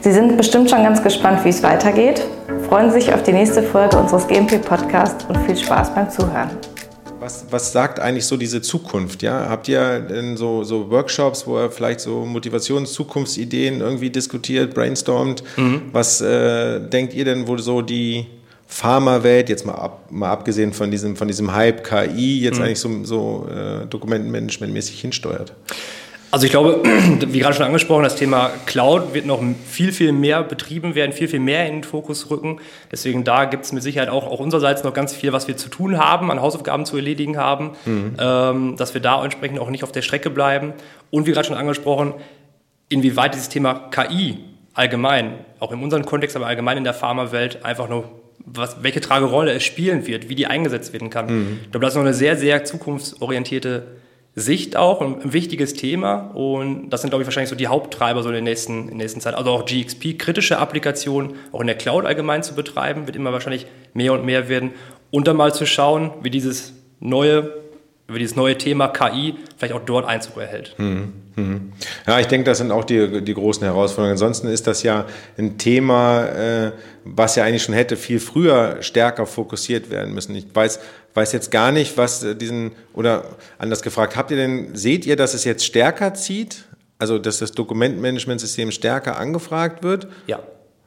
[0.00, 2.22] Sie sind bestimmt schon ganz gespannt, wie es weitergeht.
[2.68, 6.50] Freuen Sie sich auf die nächste Folge unseres GMP Podcasts und viel Spaß beim Zuhören.
[7.18, 9.22] Was, was sagt eigentlich so diese Zukunft?
[9.22, 9.48] Ja?
[9.48, 15.42] Habt ihr denn so, so Workshops, wo ihr vielleicht so Motivations-, Zukunftsideen irgendwie diskutiert, brainstormt?
[15.56, 15.82] Mhm.
[15.92, 18.26] Was äh, denkt ihr denn, wo so die
[18.68, 22.64] Pharmawelt, jetzt mal, ab, mal abgesehen von diesem, von diesem Hype KI, jetzt mhm.
[22.64, 25.54] eigentlich so, so äh, Dokumentenmanagementmäßig hinsteuert?
[26.30, 26.82] Also ich glaube,
[27.28, 31.28] wie gerade schon angesprochen, das Thema Cloud wird noch viel, viel mehr betrieben werden, viel,
[31.28, 32.60] viel mehr in den Fokus rücken.
[32.92, 35.68] Deswegen da gibt es mit Sicherheit auch, auch unsererseits noch ganz viel, was wir zu
[35.68, 38.16] tun haben, an Hausaufgaben zu erledigen haben, mhm.
[38.18, 40.74] ähm, dass wir da entsprechend auch nicht auf der Strecke bleiben.
[41.10, 42.12] Und wie gerade schon angesprochen,
[42.88, 44.38] inwieweit dieses Thema KI
[44.74, 48.04] allgemein, auch in unserem Kontext, aber allgemein in der Pharmawelt einfach nur
[48.44, 51.26] was, welche Tragerolle es spielen wird, wie die eingesetzt werden kann.
[51.26, 51.58] Mhm.
[51.64, 53.86] Ich glaube, das ist noch eine sehr, sehr zukunftsorientierte
[54.38, 58.28] Sicht auch, ein wichtiges Thema und das sind, glaube ich, wahrscheinlich so die Haupttreiber so
[58.28, 59.34] in der nächsten, in der nächsten Zeit.
[59.34, 63.66] Also auch GXP, kritische Applikationen auch in der Cloud allgemein zu betreiben, wird immer wahrscheinlich
[63.94, 64.72] mehr und mehr werden
[65.10, 67.52] und dann mal zu schauen, wie dieses neue
[68.08, 70.74] über dieses neue Thema KI vielleicht auch dort Einzug erhält.
[70.76, 71.72] Hm, hm.
[72.06, 74.12] Ja, ich denke, das sind auch die, die großen Herausforderungen.
[74.12, 75.04] Ansonsten ist das ja
[75.36, 76.72] ein Thema, äh,
[77.04, 80.34] was ja eigentlich schon hätte viel früher stärker fokussiert werden müssen.
[80.34, 80.80] Ich weiß,
[81.12, 83.26] weiß jetzt gar nicht, was diesen, oder
[83.58, 86.64] anders gefragt, habt ihr denn, seht ihr, dass es jetzt stärker zieht?
[86.98, 90.08] Also, dass das Dokumentmanagementsystem stärker angefragt wird?
[90.26, 90.40] Ja.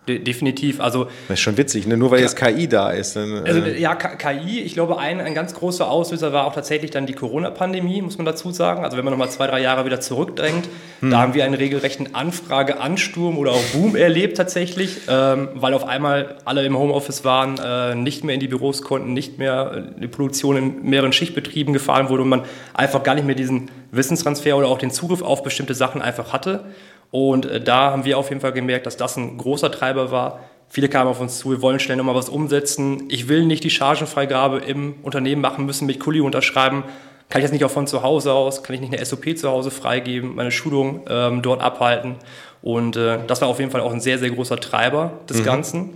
[0.07, 0.81] De definitiv.
[0.81, 1.95] Also, das ist schon witzig, ne?
[1.95, 3.15] nur weil jetzt KI da ist.
[3.15, 6.89] Dann, äh also, ja, KI, ich glaube, ein, ein ganz großer Auslöser war auch tatsächlich
[6.89, 8.83] dann die Corona-Pandemie, muss man dazu sagen.
[8.83, 10.67] Also wenn man nochmal zwei, drei Jahre wieder zurückdrängt,
[11.01, 11.11] hm.
[11.11, 16.37] da haben wir einen regelrechten Anfrage-Ansturm oder auch Boom erlebt tatsächlich, ähm, weil auf einmal
[16.45, 20.07] alle im Homeoffice waren, äh, nicht mehr in die Büros konnten, nicht mehr äh, die
[20.07, 22.41] Produktion in mehreren Schichtbetrieben gefahren wurde und man
[22.73, 26.65] einfach gar nicht mehr diesen Wissenstransfer oder auch den Zugriff auf bestimmte Sachen einfach hatte.
[27.11, 30.39] Und äh, da haben wir auf jeden Fall gemerkt, dass das ein großer Treiber war.
[30.69, 33.03] Viele kamen auf uns zu, wir wollen schnell nochmal was umsetzen.
[33.09, 36.85] Ich will nicht die Chargenfreigabe im Unternehmen machen müssen, mit Kuli unterschreiben.
[37.29, 38.63] Kann ich das nicht auch von zu Hause aus?
[38.63, 42.15] Kann ich nicht eine SOP zu Hause freigeben, meine Schulung ähm, dort abhalten?
[42.61, 45.43] Und äh, das war auf jeden Fall auch ein sehr, sehr großer Treiber des mhm.
[45.43, 45.89] Ganzen,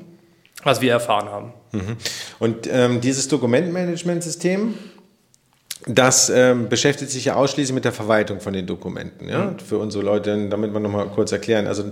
[0.64, 1.54] was wir erfahren haben.
[1.72, 1.98] Mhm.
[2.40, 4.74] Und ähm, dieses Dokumentmanagementsystem,
[5.88, 9.30] das ähm, beschäftigt sich ja ausschließlich mit der Verwaltung von den Dokumenten.
[9.30, 9.46] Ja?
[9.46, 9.60] Mhm.
[9.60, 11.84] Für unsere Leute, damit wir nochmal kurz erklären, also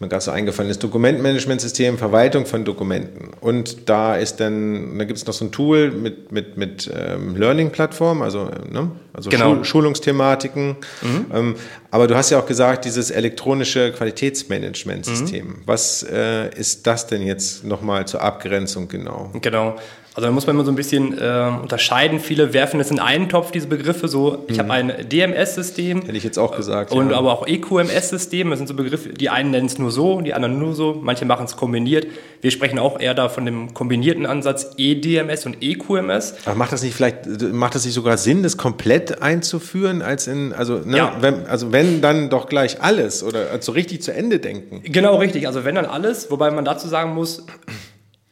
[0.00, 3.30] mir gerade so eingefallen ist, Dokumentmanagementsystem, Verwaltung von Dokumenten.
[3.40, 7.36] Und da ist dann, da gibt es noch so ein Tool mit, mit, mit ähm,
[7.36, 8.90] Learning-Plattform, also, ne?
[9.14, 9.54] also genau.
[9.54, 10.76] Schul Schulungsthematiken.
[11.00, 11.26] Mhm.
[11.32, 11.54] Ähm,
[11.90, 15.46] aber du hast ja auch gesagt, dieses elektronische Qualitätsmanagementsystem.
[15.46, 15.62] Mhm.
[15.64, 19.30] Was äh, ist das denn jetzt nochmal zur Abgrenzung genau?
[19.40, 19.76] Genau.
[20.18, 22.18] Also da muss man immer so ein bisschen äh, unterscheiden.
[22.18, 24.08] Viele werfen es in einen Topf, diese Begriffe.
[24.08, 24.62] So, ich mhm.
[24.62, 26.02] habe ein DMS-System.
[26.02, 26.90] Hätte ich jetzt auch gesagt.
[26.90, 27.16] Und ja.
[27.16, 28.50] aber auch EQMS-System.
[28.50, 30.98] Das sind so Begriffe, die einen nennen es nur so, die anderen nur so.
[31.00, 32.08] Manche machen es kombiniert.
[32.40, 36.34] Wir sprechen auch eher da von dem kombinierten Ansatz EDMS und EQMS.
[36.46, 40.52] Aber macht das nicht vielleicht, macht das nicht sogar Sinn, das komplett einzuführen, als in,
[40.52, 41.16] also, ne, ja.
[41.20, 44.82] wenn, also wenn dann doch gleich alles oder also richtig zu Ende denken?
[44.82, 45.46] Genau, richtig.
[45.46, 47.46] Also wenn dann alles, wobei man dazu sagen muss,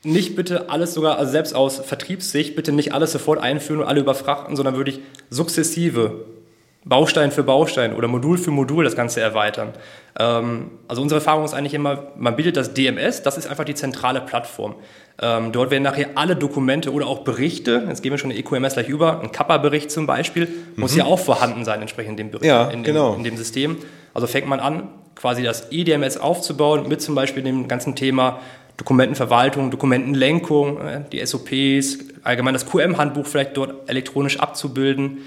[0.06, 4.00] nicht bitte alles sogar, also selbst aus Vertriebssicht, bitte nicht alles sofort einführen und alle
[4.00, 5.00] überfrachten, sondern wirklich
[5.30, 6.24] sukzessive
[6.84, 9.72] Baustein für Baustein oder Modul für Modul das Ganze erweitern.
[10.18, 13.74] Ähm, also unsere Erfahrung ist eigentlich immer, man bildet das DMS, das ist einfach die
[13.74, 14.76] zentrale Plattform.
[15.20, 18.74] Ähm, dort werden nachher alle Dokumente oder auch Berichte, jetzt gehen wir schon in EQMS
[18.74, 20.46] gleich über, ein Kappa-Bericht zum Beispiel,
[20.76, 20.98] muss mhm.
[20.98, 23.14] ja auch vorhanden sein entsprechend dem, Bericht, ja, in, dem, genau.
[23.14, 23.78] in dem System.
[24.14, 28.38] Also fängt man an, quasi das EDMS aufzubauen mit zum Beispiel dem ganzen Thema
[28.76, 35.18] Dokumentenverwaltung, Dokumentenlenkung, äh, die SOPs, allgemein das QM-Handbuch vielleicht dort elektronisch abzubilden.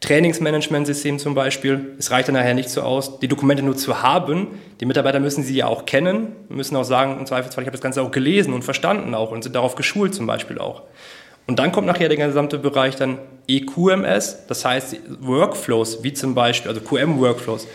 [0.00, 1.94] Trainingsmanagementsystem zum Beispiel.
[1.98, 4.48] Es reicht dann nachher nicht so aus, die Dokumente nur zu haben.
[4.80, 7.82] Die Mitarbeiter müssen sie ja auch kennen, müssen auch sagen, im Zweifelsfall, ich habe das
[7.82, 10.82] Ganze auch gelesen und verstanden auch und sind darauf geschult zum Beispiel auch.
[11.46, 16.70] Und dann kommt nachher der gesamte Bereich dann EQMS, das heißt Workflows, wie zum Beispiel,
[16.70, 17.66] also QM-Workflows,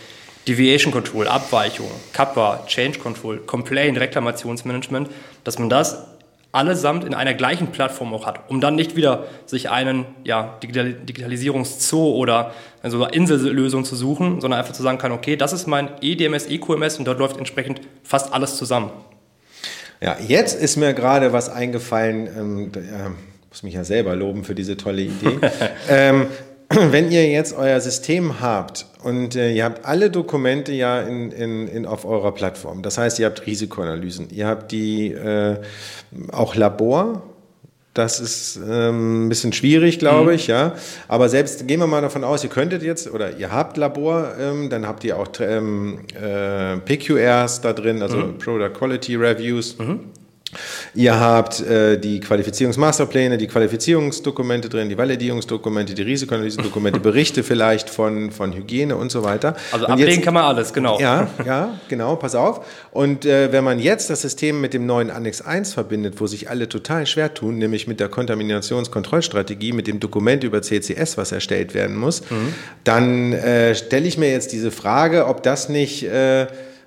[0.48, 5.10] Deviation Control, Abweichung, Kappa, Change Control, Complaint, Reklamationsmanagement,
[5.44, 6.06] dass man das
[6.52, 12.14] allesamt in einer gleichen Plattform auch hat, um dann nicht wieder sich einen ja, Digitalisierungszoo
[12.16, 12.52] oder
[12.82, 16.98] also Insellösung zu suchen, sondern einfach zu sagen kann, okay, das ist mein EDMS, EQMS
[16.98, 18.90] und dort läuft entsprechend fast alles zusammen.
[20.00, 23.10] Ja, jetzt ist mir gerade was eingefallen, ähm, äh,
[23.50, 25.38] muss mich ja selber loben für diese tolle Idee.
[25.88, 26.28] ähm,
[26.70, 31.66] wenn ihr jetzt euer System habt und äh, ihr habt alle Dokumente ja in, in,
[31.66, 35.56] in, auf eurer Plattform, das heißt, ihr habt Risikoanalysen, ihr habt die äh,
[36.30, 37.22] auch Labor,
[37.92, 40.36] Das ist ähm, ein bisschen schwierig, glaube mhm.
[40.36, 40.74] ich, ja.
[41.08, 44.70] Aber selbst gehen wir mal davon aus, ihr könntet jetzt oder ihr habt Labor, ähm,
[44.70, 48.38] dann habt ihr auch ähm, äh, PQRs da drin, also mhm.
[48.38, 49.76] Product Quality Reviews.
[49.76, 50.00] Mhm.
[50.94, 58.32] Ihr habt äh, die Qualifizierungsmasterpläne, die Qualifizierungsdokumente drin, die Validierungsdokumente, die Risikoanalysendokumente, Berichte vielleicht von,
[58.32, 59.54] von Hygiene und so weiter.
[59.70, 60.98] Also und ablegen jetzt, kann man alles, genau.
[60.98, 62.66] Ja, ja, genau, pass auf.
[62.90, 66.50] Und äh, wenn man jetzt das System mit dem neuen Annex 1 verbindet, wo sich
[66.50, 71.74] alle total schwer tun, nämlich mit der Kontaminationskontrollstrategie, mit dem Dokument über CCS, was erstellt
[71.74, 72.54] werden muss, mhm.
[72.82, 76.06] dann äh, stelle ich mir jetzt diese Frage, ob das nicht...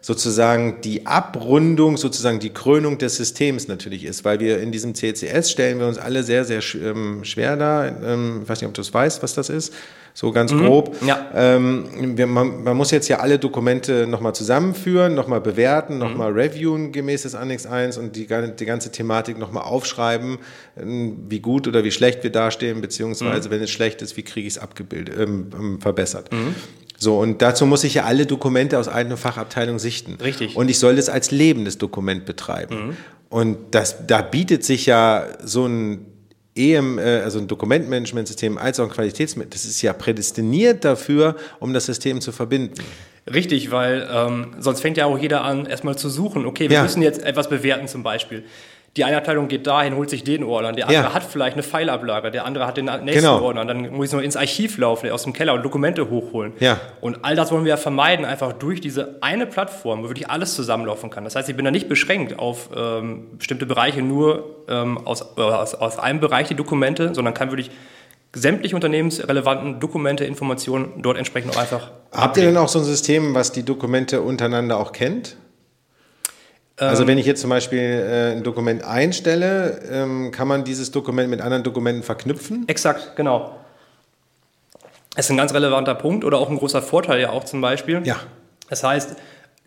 [0.06, 5.50] Sozusagen die Abrundung, sozusagen die Krönung des Systems natürlich ist, weil wir in diesem CCS
[5.50, 7.88] stellen wir uns alle sehr, sehr ähm, schwer da.
[7.88, 9.74] Ähm, ich weiß nicht, ob du es weißt, was das ist,
[10.14, 10.66] so ganz mhm.
[10.66, 10.98] grob.
[11.08, 11.32] Ja.
[11.34, 16.38] Ähm, wir, man, man, muss jetzt ja alle Dokumente nochmal zusammenführen, nochmal bewerten, nochmal mhm.
[16.38, 20.40] reviewen gemäß des Annex 1 und die, die ganze Thematik nochmal aufschreiben,
[20.78, 23.54] ähm, wie gut oder wie schlecht wir dastehen, beziehungsweise mhm.
[23.54, 26.30] wenn es schlecht ist, wie kriege ich es abgebildet, ähm, ähm, verbessert.
[27.04, 30.18] So, und dazu muss ich ja alle Dokumente aus einer Fachabteilung sichten.
[30.22, 30.56] Richtig.
[30.56, 32.88] Und ich soll das als lebendes Dokument betreiben.
[32.88, 32.98] Mhm.
[33.30, 36.06] Und das, da bietet sich ja so ein
[36.56, 41.74] EM, äh, also ein Dokumentmanagementsystem als auch ein Qualitätsmanagement, das ist ja prädestiniert dafür, um
[41.74, 42.82] das System zu verbinden.
[43.32, 46.46] Richtig, weil ähm, sonst fängt ja auch jeder an, erstmal zu suchen.
[46.46, 46.84] Okay, wir ja.
[46.84, 48.44] müssen jetzt etwas bewerten zum Beispiel
[48.96, 51.14] die eine Abteilung geht dahin, holt sich den Ordner, der andere ja.
[51.14, 53.42] hat vielleicht eine Pfeilablage, der andere hat den nächsten genau.
[53.42, 56.54] Ordner, dann muss ich noch ins Archiv laufen, aus dem Keller und Dokumente hochholen.
[56.60, 56.80] Ja.
[57.02, 60.54] Und all das wollen wir ja vermeiden, einfach durch diese eine Plattform, wo wirklich alles
[60.54, 61.24] zusammenlaufen kann.
[61.24, 65.42] Das heißt, ich bin da nicht beschränkt auf ähm, bestimmte Bereiche nur ähm, aus, äh,
[65.42, 67.72] aus, aus einem Bereich die Dokumente, sondern kann wirklich
[68.36, 71.92] sämtliche unternehmensrelevanten Dokumente, Informationen dort entsprechend auch einfach.
[72.12, 75.38] Habt ihr denn auch so ein System, was die Dokumente untereinander auch kennt?
[76.88, 80.92] Also ähm, wenn ich jetzt zum Beispiel äh, ein Dokument einstelle, ähm, kann man dieses
[80.92, 82.68] Dokument mit anderen Dokumenten verknüpfen?
[82.68, 83.56] Exakt, genau.
[85.16, 88.02] Das ist ein ganz relevanter Punkt oder auch ein großer Vorteil ja auch zum Beispiel.
[88.04, 88.18] Ja.
[88.70, 89.16] Das heißt,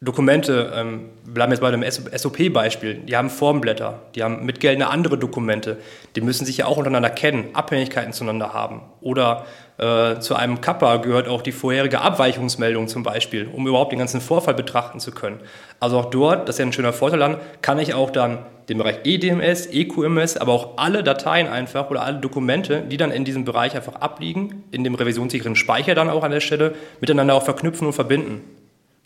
[0.01, 5.79] Dokumente, ähm, bleiben jetzt bei dem SOP-Beispiel, die haben Formblätter, die haben mitgeltende andere Dokumente,
[6.15, 8.83] die müssen sich ja auch untereinander kennen, Abhängigkeiten zueinander haben.
[9.01, 9.47] Oder
[9.79, 14.21] äh, zu einem Kappa gehört auch die vorherige Abweichungsmeldung zum Beispiel, um überhaupt den ganzen
[14.23, 15.41] Vorfall betrachten zu können.
[15.81, 18.39] Also auch dort, das ist ja ein schöner Vorteil dann, kann ich auch dann
[18.71, 23.25] den Bereich EDMS, EQMS, aber auch alle Dateien einfach oder alle Dokumente, die dann in
[23.25, 27.45] diesem Bereich einfach abliegen, in dem revisionssicheren Speicher dann auch an der Stelle, miteinander auch
[27.45, 28.41] verknüpfen und verbinden.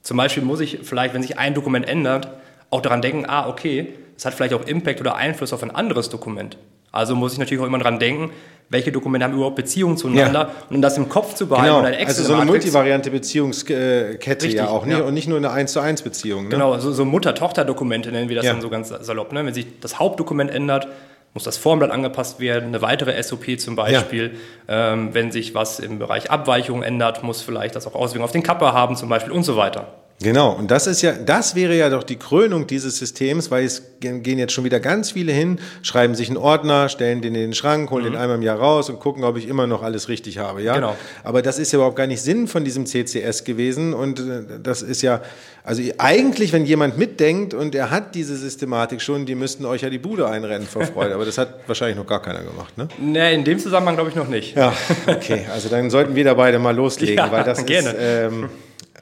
[0.03, 2.29] Zum Beispiel muss ich vielleicht, wenn sich ein Dokument ändert,
[2.71, 6.09] auch daran denken, ah, okay, das hat vielleicht auch Impact oder Einfluss auf ein anderes
[6.09, 6.57] Dokument.
[6.93, 8.31] Also muss ich natürlich auch immer daran denken,
[8.71, 10.55] welche Dokumente haben überhaupt Beziehungen zueinander ja.
[10.71, 11.75] und um das im Kopf zu behalten.
[11.75, 11.87] Genau.
[11.87, 15.01] Eine also so eine multivariante Beziehungskette Richtig, ja auch, ja.
[15.01, 16.45] und nicht nur eine 1 zu 1 Beziehung.
[16.45, 16.51] Ne?
[16.51, 18.53] Genau, so, so Mutter-Tochter-Dokumente nennen wir das ja.
[18.53, 19.33] dann so ganz salopp.
[19.33, 19.45] Ne?
[19.45, 20.87] Wenn sich das Hauptdokument ändert,
[21.35, 24.37] muss das Formblatt angepasst werden, eine weitere SOP zum Beispiel.
[24.69, 24.93] Ja.
[24.93, 28.45] Ähm, wenn sich was im Bereich Abweichung ändert, muss vielleicht das auch Auswirkungen auf den
[28.45, 29.95] Kappa haben zum Beispiel und so weiter.
[30.23, 33.83] Genau, und das ist ja, das wäre ja doch die Krönung dieses Systems, weil es
[34.01, 37.55] gehen jetzt schon wieder ganz viele hin, schreiben sich einen Ordner, stellen den in den
[37.55, 38.11] Schrank, holen mhm.
[38.11, 40.75] den einmal im Jahr raus und gucken, ob ich immer noch alles richtig habe, ja.
[40.75, 40.95] Genau.
[41.25, 44.83] Aber das ist ja überhaupt gar nicht Sinn von diesem CCS gewesen und äh, das
[44.83, 45.23] ist ja,
[45.65, 49.89] also eigentlich, wenn jemand mitdenkt und er hat diese Systematik schon, die müssten euch ja
[49.89, 52.89] die Bude einrennen vor Freude, aber das hat wahrscheinlich noch gar keiner gemacht, ne?
[52.99, 54.55] Nee, in dem Zusammenhang glaube ich noch nicht.
[54.55, 54.75] Ja,
[55.07, 57.89] okay, also dann sollten wir da beide mal loslegen, ja, weil das gerne.
[57.89, 57.97] ist...
[57.99, 58.51] Ähm,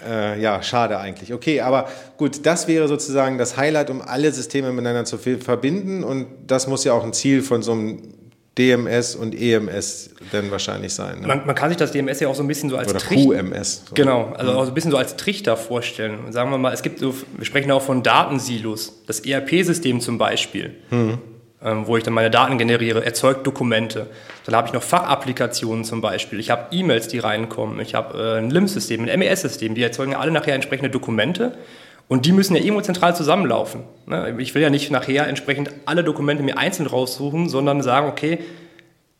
[0.06, 1.32] äh, ja, schade eigentlich.
[1.32, 6.04] Okay, aber gut, das wäre sozusagen das Highlight, um alle Systeme miteinander zu verbinden.
[6.04, 8.14] Und das muss ja auch ein Ziel von so einem
[8.58, 11.20] DMS und EMS dann wahrscheinlich sein.
[11.20, 11.28] Ne?
[11.28, 13.42] Man, man, kann sich das DMS ja auch so ein bisschen so als Oder Trichter.
[13.42, 13.84] QMS.
[13.88, 13.94] So.
[13.94, 14.58] Genau, also mhm.
[14.58, 16.32] auch so ein bisschen so als Trichter vorstellen.
[16.32, 19.04] Sagen wir mal, es gibt so, wir sprechen auch von Datensilos.
[19.06, 20.74] Das ERP-System zum Beispiel.
[20.90, 21.18] Mhm
[21.86, 24.06] wo ich dann meine Daten generiere, erzeugt Dokumente.
[24.46, 26.38] Dann habe ich noch Fachapplikationen zum Beispiel.
[26.38, 27.80] Ich habe E-Mails, die reinkommen.
[27.80, 29.74] Ich habe äh, ein LIMS-System, ein MES-System.
[29.74, 31.56] Die erzeugen alle nachher entsprechende Dokumente.
[32.06, 33.82] Und die müssen ja irgendwo zentral zusammenlaufen.
[34.06, 34.36] Ne?
[34.38, 38.38] Ich will ja nicht nachher entsprechend alle Dokumente mir einzeln raussuchen, sondern sagen, okay,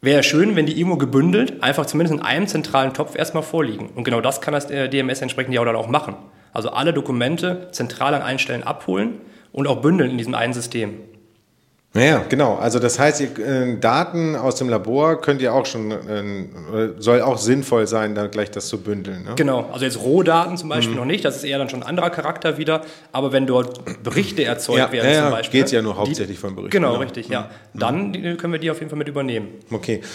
[0.00, 3.90] wäre schön, wenn die irgendwo gebündelt einfach zumindest in einem zentralen Topf erstmal vorliegen.
[3.94, 6.14] Und genau das kann das äh, DMS entsprechend ja auch machen.
[6.52, 9.20] Also alle Dokumente zentral an allen Stellen abholen
[9.52, 10.94] und auch bündeln in diesem einen System.
[11.98, 12.56] Ja, genau.
[12.56, 16.44] Also das heißt, ihr, äh, Daten aus dem Labor könnt ihr auch schon, äh,
[16.98, 19.24] soll auch sinnvoll sein, da gleich das zu bündeln.
[19.24, 19.32] Ne?
[19.36, 19.68] Genau.
[19.72, 21.00] Also jetzt Rohdaten zum Beispiel mhm.
[21.00, 22.82] noch nicht, das ist eher dann schon ein anderer Charakter wieder.
[23.12, 25.62] Aber wenn dort Berichte erzeugt ja, werden ja, zum Beispiel.
[25.62, 26.70] geht ja nur hauptsächlich die, von Berichten.
[26.70, 27.02] Genau, genau.
[27.02, 27.50] richtig, ja.
[27.72, 27.78] Mhm.
[27.78, 29.48] Dann die, können wir die auf jeden Fall mit übernehmen.
[29.70, 30.00] Okay.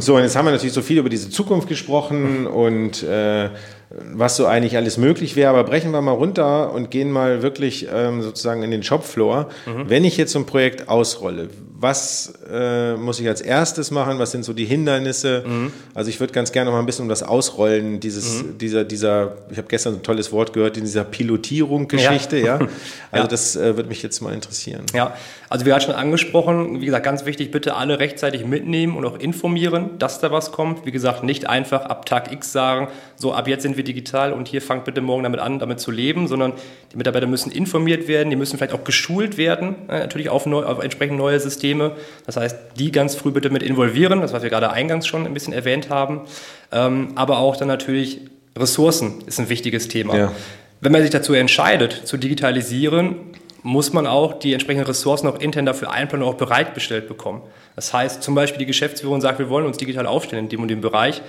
[0.00, 3.50] So, und jetzt haben wir natürlich so viel über diese Zukunft gesprochen und äh,
[3.90, 5.50] was so eigentlich alles möglich wäre.
[5.50, 9.48] Aber brechen wir mal runter und gehen mal wirklich ähm, sozusagen in den Shopfloor.
[9.66, 9.88] Mhm.
[9.88, 11.48] Wenn ich jetzt so ein Projekt ausrolle,
[11.80, 14.18] was äh, muss ich als erstes machen?
[14.18, 15.44] Was sind so die Hindernisse?
[15.46, 15.72] Mhm.
[15.94, 18.58] Also ich würde ganz gerne noch mal ein bisschen um das Ausrollen dieses, mhm.
[18.58, 22.58] dieser, dieser, ich habe gestern ein tolles Wort gehört, in dieser Pilotierung-Geschichte, ja.
[22.60, 22.68] ja.
[23.10, 23.28] Also ja.
[23.28, 24.84] das äh, würde mich jetzt mal interessieren.
[24.92, 25.14] Ja,
[25.48, 29.18] also wir hatten schon angesprochen, wie gesagt, ganz wichtig, bitte alle rechtzeitig mitnehmen und auch
[29.18, 30.84] informieren, dass da was kommt.
[30.84, 32.88] Wie gesagt, nicht einfach ab Tag X sagen,
[33.18, 35.90] so ab jetzt sind wir digital und hier fangt bitte morgen damit an, damit zu
[35.90, 36.52] leben, sondern
[36.92, 40.62] die Mitarbeiter müssen informiert werden, die müssen vielleicht auch geschult werden, äh, natürlich auf, neu,
[40.64, 41.92] auf entsprechend neue Systeme.
[42.26, 45.34] Das heißt, die ganz früh bitte mit involvieren, das was wir gerade eingangs schon ein
[45.34, 46.22] bisschen erwähnt haben.
[46.70, 48.20] Ähm, aber auch dann natürlich
[48.56, 50.16] Ressourcen ist ein wichtiges Thema.
[50.16, 50.32] Ja.
[50.80, 53.16] Wenn man sich dazu entscheidet, zu digitalisieren,
[53.64, 57.42] muss man auch die entsprechenden Ressourcen auch intern dafür einplanen und auch bereitgestellt bekommen.
[57.74, 60.68] Das heißt, zum Beispiel die Geschäftsführung sagt, wir wollen uns digital aufstellen in dem und
[60.68, 61.20] dem Bereich,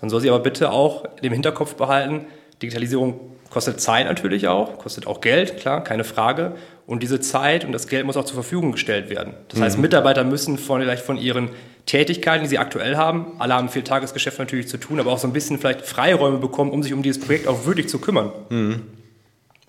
[0.00, 2.26] dann soll sie aber bitte auch im Hinterkopf behalten,
[2.62, 6.52] Digitalisierung kostet Zeit natürlich auch, kostet auch Geld, klar, keine Frage.
[6.86, 9.34] Und diese Zeit und das Geld muss auch zur Verfügung gestellt werden.
[9.48, 9.64] Das mhm.
[9.64, 11.50] heißt, Mitarbeiter müssen von, vielleicht von ihren
[11.86, 15.26] Tätigkeiten, die sie aktuell haben, alle haben viel Tagesgeschäft natürlich zu tun, aber auch so
[15.26, 18.32] ein bisschen vielleicht Freiräume bekommen, um sich um dieses Projekt auch wirklich zu kümmern.
[18.50, 18.82] Mhm.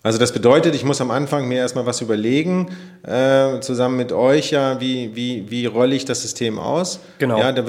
[0.01, 2.69] Also das bedeutet, ich muss am Anfang mir erstmal was überlegen,
[3.03, 7.01] äh, zusammen mit euch, ja, wie, wie, wie rolle ich das System aus?
[7.17, 7.37] Genau.
[7.37, 7.63] Ja, da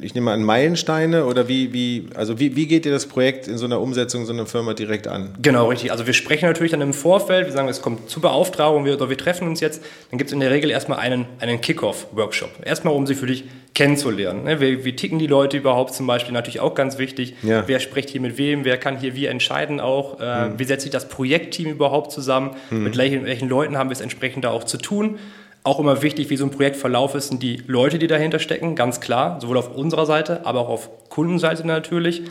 [0.00, 3.58] ich nehme an Meilensteine oder wie, wie, also wie, wie geht ihr das Projekt in
[3.58, 5.34] so einer Umsetzung so einer Firma direkt an?
[5.42, 5.90] Genau, richtig.
[5.90, 9.10] Also wir sprechen natürlich dann im Vorfeld, wir sagen, es kommt zur Beauftragung, wir, oder
[9.10, 12.50] wir treffen uns jetzt, dann gibt es in der Regel erstmal einen, einen Kick-Off-Workshop.
[12.64, 13.44] Erstmal, um sie für dich
[13.74, 14.44] kennenzulernen.
[14.44, 14.60] Ne?
[14.60, 16.32] Wie, wie, ticken die Leute überhaupt zum Beispiel?
[16.32, 17.34] Natürlich auch ganz wichtig.
[17.42, 17.64] Ja.
[17.66, 18.64] Wer spricht hier mit wem?
[18.64, 20.20] Wer kann hier wie entscheiden auch?
[20.20, 20.58] Äh, mhm.
[20.58, 22.56] Wie setzt sich das Projektteam überhaupt zusammen?
[22.70, 22.84] Mhm.
[22.84, 25.18] Mit welchen, welchen Leuten haben wir es entsprechend da auch zu tun?
[25.64, 29.00] Auch immer wichtig, wie so ein Projektverlauf ist, sind die Leute, die dahinter stecken, ganz
[29.00, 32.22] klar, sowohl auf unserer Seite, aber auch auf Kundenseite natürlich.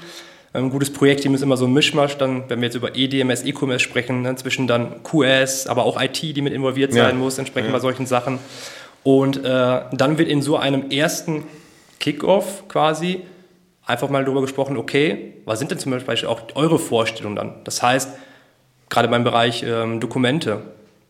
[0.54, 3.84] Ein gutes Projektteam ist immer so ein Mischmasch, dann, wenn wir jetzt über EDMS, E-Commerce
[3.84, 7.14] sprechen, dann zwischen dann QS, aber auch IT, die mit involviert sein ja.
[7.16, 7.74] muss, entsprechend ja.
[7.74, 8.40] bei solchen Sachen.
[9.08, 11.46] Und äh, dann wird in so einem ersten
[11.98, 13.22] Kickoff quasi
[13.86, 17.56] einfach mal darüber gesprochen, okay, was sind denn zum Beispiel auch eure Vorstellungen dann?
[17.64, 18.10] Das heißt,
[18.90, 20.62] gerade beim Bereich ähm, Dokumente,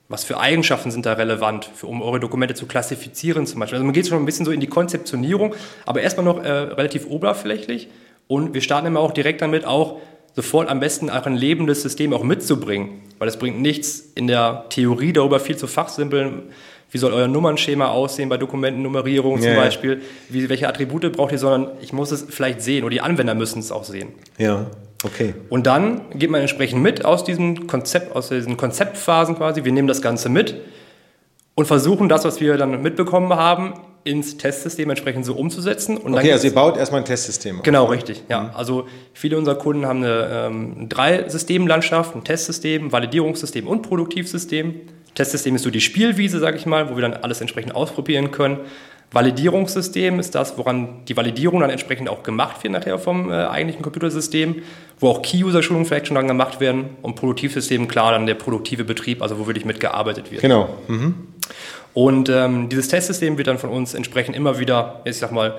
[0.09, 3.77] was für Eigenschaften sind da relevant, für, um eure Dokumente zu klassifizieren zum Beispiel?
[3.77, 5.55] Also man geht schon ein bisschen so in die Konzeptionierung,
[5.87, 7.87] aber erstmal noch äh, relativ oberflächlich.
[8.27, 10.01] Und wir starten immer auch direkt damit, auch
[10.35, 13.01] sofort am besten auch ein lebendes System auch mitzubringen.
[13.17, 16.43] Weil es bringt nichts, in der Theorie darüber viel zu fachsimpeln
[16.91, 21.37] wie soll euer Nummernschema aussehen bei Dokumentennummerierung zum ja, Beispiel, wie, welche Attribute braucht ihr,
[21.37, 24.09] sondern ich muss es vielleicht sehen oder die Anwender müssen es auch sehen.
[24.37, 24.67] Ja,
[25.03, 25.33] okay.
[25.49, 29.65] Und dann geht man entsprechend mit aus diesen Konzept, aus diesen Konzeptphasen quasi.
[29.65, 30.55] Wir nehmen das Ganze mit
[31.55, 35.97] und versuchen das, was wir dann mitbekommen haben, ins Testsystem entsprechend so umzusetzen.
[35.97, 37.63] Und okay, also ihr baut erstmal ein Testsystem auf.
[37.63, 38.23] Genau, richtig.
[38.29, 38.49] Ja, mhm.
[38.53, 44.81] also viele unserer Kunden haben eine ähm, drei Systemlandschaft, ein Testsystem, Validierungssystem und Produktivsystem.
[45.17, 48.59] Testsystem ist so die Spielwiese, sage ich mal, wo wir dann alles entsprechend ausprobieren können.
[49.11, 53.81] Validierungssystem ist das, woran die Validierung dann entsprechend auch gemacht wird nachher vom äh, eigentlichen
[53.81, 54.61] Computersystem,
[54.99, 59.21] wo auch Key-User-Schulungen vielleicht schon dann gemacht werden und Produktivsystem, klar, dann der produktive Betrieb,
[59.21, 60.41] also wo wirklich mitgearbeitet wird.
[60.41, 60.69] Genau.
[60.87, 61.15] Mhm.
[61.93, 65.55] Und ähm, dieses Testsystem wird dann von uns entsprechend immer wieder, ich sag mal,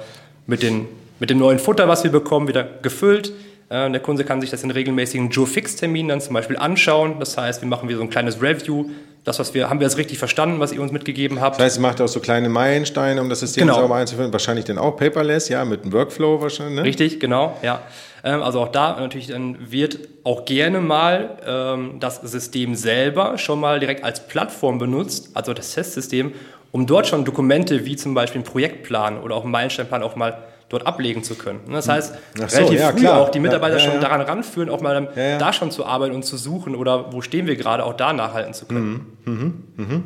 [0.46, 0.86] mit, den,
[1.18, 3.32] mit dem neuen Futter, was wir bekommen, wieder gefüllt.
[3.70, 7.16] Äh, der Kunde kann sich das in regelmäßigen Joe-Fix-Terminen dann zum Beispiel anschauen.
[7.18, 8.86] Das heißt, wir machen wieder so ein kleines Review,
[9.24, 11.56] das, was wir, haben wir das richtig verstanden, was ihr uns mitgegeben habt?
[11.56, 13.80] Das heißt, ihr macht auch so kleine Meilensteine, um das System genau.
[13.80, 14.32] sauber einzuführen.
[14.32, 16.76] Wahrscheinlich dann auch paperless, ja, mit einem Workflow wahrscheinlich.
[16.76, 16.84] Ne?
[16.84, 17.82] Richtig, genau, ja.
[18.24, 23.60] Ähm, also auch da natürlich dann wird auch gerne mal ähm, das System selber schon
[23.60, 26.32] mal direkt als Plattform benutzt, also das Testsystem,
[26.72, 30.38] um dort schon Dokumente wie zum Beispiel einen Projektplan oder auch einen Meilensteinplan auch mal
[30.68, 31.60] dort ablegen zu können.
[31.70, 31.94] Das hm.
[31.94, 33.20] heißt, so, relativ ja, früh klar.
[33.20, 35.08] auch die Mitarbeiter ja, ja, schon daran ranführen, auch mal
[35.38, 38.54] da schon zu arbeiten und zu suchen oder wo stehen wir gerade, auch da nachhalten
[38.54, 39.16] zu können.
[39.24, 39.32] Mhm.
[39.32, 39.54] Mhm.
[39.76, 40.04] Mhm.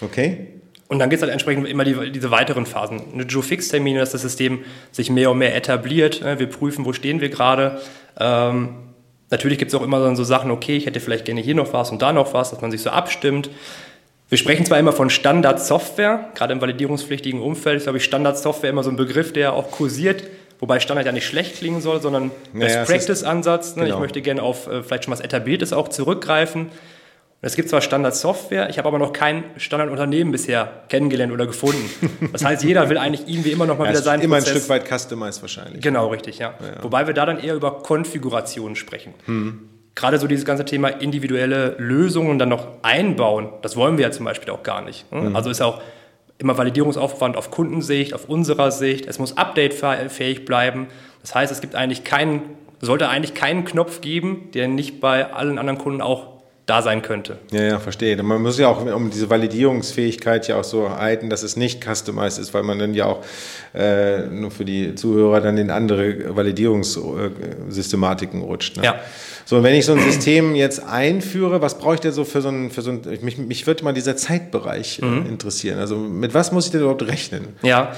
[0.00, 0.48] Okay.
[0.88, 3.00] Und dann geht es halt entsprechend immer die, diese weiteren Phasen.
[3.14, 4.58] Eine Joe-Fix-Termine, dass das System
[4.90, 6.22] sich mehr und mehr etabliert.
[6.22, 7.80] Wir prüfen, wo stehen wir gerade.
[8.20, 8.74] Ähm,
[9.30, 11.90] natürlich gibt es auch immer so Sachen, okay, ich hätte vielleicht gerne hier noch was
[11.90, 13.48] und da noch was, dass man sich so abstimmt.
[14.32, 18.82] Wir sprechen zwar immer von Standardsoftware, gerade im validierungspflichtigen Umfeld ist, glaube ich, Standardsoftware immer
[18.82, 20.24] so ein Begriff, der auch kursiert,
[20.58, 23.76] wobei Standard ja nicht schlecht klingen soll, sondern naja, Best-Practice-Ansatz.
[23.76, 23.84] Ne?
[23.84, 23.96] Genau.
[23.96, 26.62] Ich möchte gerne auf äh, vielleicht schon was Etabliertes auch zurückgreifen.
[26.62, 26.70] Und
[27.42, 31.90] es gibt zwar Standardsoftware, ich habe aber noch kein Standardunternehmen bisher kennengelernt oder gefunden.
[32.32, 34.54] Das heißt, jeder will eigentlich irgendwie immer noch mal ja, wieder sein Immer Prozess.
[34.54, 35.82] ein Stück weit customized wahrscheinlich.
[35.82, 36.54] Genau, richtig, ja.
[36.58, 36.82] ja.
[36.82, 39.12] Wobei wir da dann eher über Konfigurationen sprechen.
[39.26, 44.10] Hm gerade so dieses ganze Thema individuelle Lösungen dann noch einbauen, das wollen wir ja
[44.10, 45.10] zum Beispiel auch gar nicht.
[45.12, 45.36] Mhm.
[45.36, 45.80] Also ist auch
[46.38, 49.06] immer Validierungsaufwand auf Kundensicht, auf unserer Sicht.
[49.06, 50.88] Es muss updatefähig bleiben.
[51.20, 55.58] Das heißt, es gibt eigentlich keinen sollte eigentlich keinen Knopf geben, der nicht bei allen
[55.58, 57.38] anderen Kunden auch da sein könnte.
[57.50, 58.22] Ja, ja, verstehe.
[58.22, 62.38] Man muss ja auch, um diese Validierungsfähigkeit ja auch so halten, dass es nicht customized
[62.38, 63.24] ist, weil man dann ja auch
[63.74, 68.76] äh, nur für die Zuhörer dann in andere Validierungssystematiken rutscht.
[68.76, 68.84] Ne?
[68.84, 69.00] Ja.
[69.44, 72.40] So, und wenn ich so ein System jetzt einführe, was brauche ich denn so für
[72.40, 75.26] so ein, für so ein mich, mich würde mal dieser Zeitbereich äh, mhm.
[75.26, 75.80] interessieren.
[75.80, 77.48] Also mit was muss ich denn überhaupt rechnen?
[77.62, 77.92] Ja,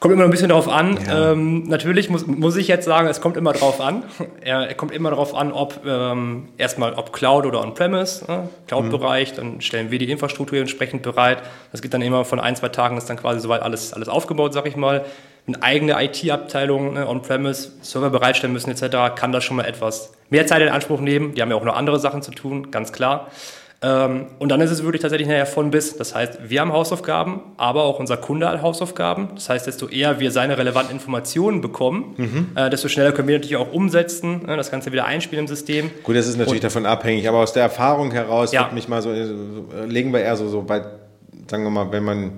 [0.00, 0.96] Kommt immer ein bisschen darauf an.
[1.06, 1.32] Ja.
[1.32, 4.04] Ähm, natürlich muss, muss ich jetzt sagen, es kommt immer darauf an.
[4.40, 8.48] Er, er kommt immer darauf an, ob ähm, erstmal ob Cloud oder On-Premise, ne?
[8.66, 9.36] Cloud-Bereich, mhm.
[9.36, 11.42] dann stellen wir die Infrastruktur entsprechend bereit.
[11.72, 14.54] Das geht dann immer von ein, zwei Tagen, ist dann quasi soweit alles, alles aufgebaut,
[14.54, 15.04] sag ich mal.
[15.46, 20.46] Eine eigene IT-Abteilung, ne, On-Premise, Server bereitstellen müssen etc., kann das schon mal etwas mehr
[20.46, 21.34] Zeit in Anspruch nehmen.
[21.34, 23.28] Die haben ja auch noch andere Sachen zu tun, ganz klar.
[23.80, 25.96] Ähm, und dann ist es wirklich tatsächlich nachher von bis.
[25.96, 29.28] Das heißt, wir haben Hausaufgaben, aber auch unser Kunde hat Hausaufgaben.
[29.36, 32.46] Das heißt, desto eher wir seine relevanten Informationen bekommen, mhm.
[32.56, 35.90] äh, desto schneller können wir natürlich auch umsetzen, ne, das Ganze wieder einspielen im System.
[36.02, 38.68] Gut, das ist natürlich und, davon abhängig, aber aus der Erfahrung heraus ja.
[38.74, 39.26] mich mal so, äh,
[39.86, 40.82] legen wir eher so, so bei,
[41.48, 42.32] sagen wir mal, wenn man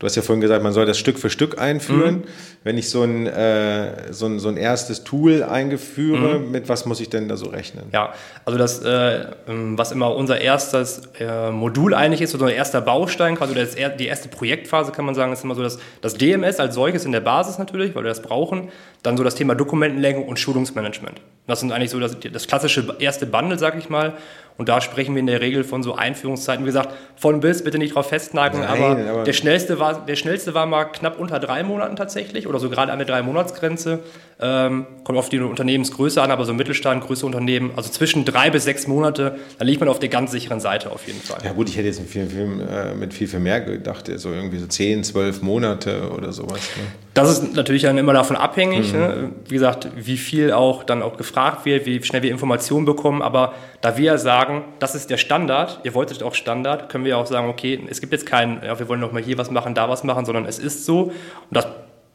[0.00, 2.16] Du hast ja vorhin gesagt, man soll das Stück für Stück einführen.
[2.16, 2.24] Mhm.
[2.64, 6.50] Wenn ich so ein, äh, so, ein, so ein erstes Tool eingeführe, mhm.
[6.50, 7.84] mit was muss ich denn da so rechnen?
[7.92, 8.12] Ja,
[8.44, 12.80] also das, äh, ähm, was immer unser erstes äh, Modul eigentlich ist, oder unser erster
[12.80, 16.58] Baustein, quasi das, die erste Projektphase kann man sagen, ist immer so das, das DMS
[16.58, 18.70] als solches in der Basis natürlich, weil wir das brauchen.
[19.02, 21.20] Dann so das Thema Dokumentenlenkung und Schulungsmanagement.
[21.46, 24.14] Das sind eigentlich so das, das klassische erste Bundle, sag ich mal.
[24.56, 26.64] Und da sprechen wir in der Regel von so Einführungszeiten.
[26.64, 30.54] Wie gesagt, von bis, bitte nicht drauf festnageln, aber, aber, der, schnellste war, der schnellste
[30.54, 33.98] war mal knapp unter drei Monaten tatsächlich oder so gerade an der Drei-Monats-Grenze.
[34.40, 38.64] Ähm, kommt auf die Unternehmensgröße an, aber so Mittelstand, größere Unternehmen, also zwischen drei bis
[38.64, 41.38] sechs Monate, da liegt man auf der ganz sicheren Seite auf jeden Fall.
[41.44, 44.32] Ja gut, ich hätte jetzt mit viel, viel, äh, mit viel, viel mehr gedacht, so
[44.32, 46.60] irgendwie so zehn, zwölf Monate oder sowas.
[46.76, 46.84] Ne?
[47.14, 48.98] Das ist natürlich dann immer davon abhängig, mhm.
[48.98, 49.30] ne?
[49.48, 53.54] wie gesagt, wie viel auch dann auch gefragt wird, wie schnell wir Informationen bekommen, aber
[53.82, 57.48] da wir sagen, das ist der Standard, ihr wolltet auch Standard, können wir auch sagen,
[57.48, 60.02] okay, es gibt jetzt keinen, ja, wir wollen noch mal hier was machen, da was
[60.02, 61.12] machen, sondern es ist so und
[61.50, 61.66] das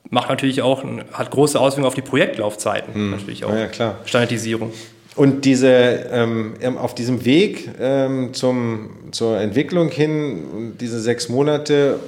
[0.09, 2.93] macht natürlich auch, hat große Auswirkungen auf die Projektlaufzeiten.
[2.93, 3.11] Hm.
[3.11, 3.53] Natürlich auch.
[3.53, 3.99] Ja, klar.
[4.05, 4.71] Standardisierung.
[5.15, 5.67] Und diese,
[6.11, 11.99] ähm, auf diesem Weg ähm, zum, zur Entwicklung hin, diese sechs Monate,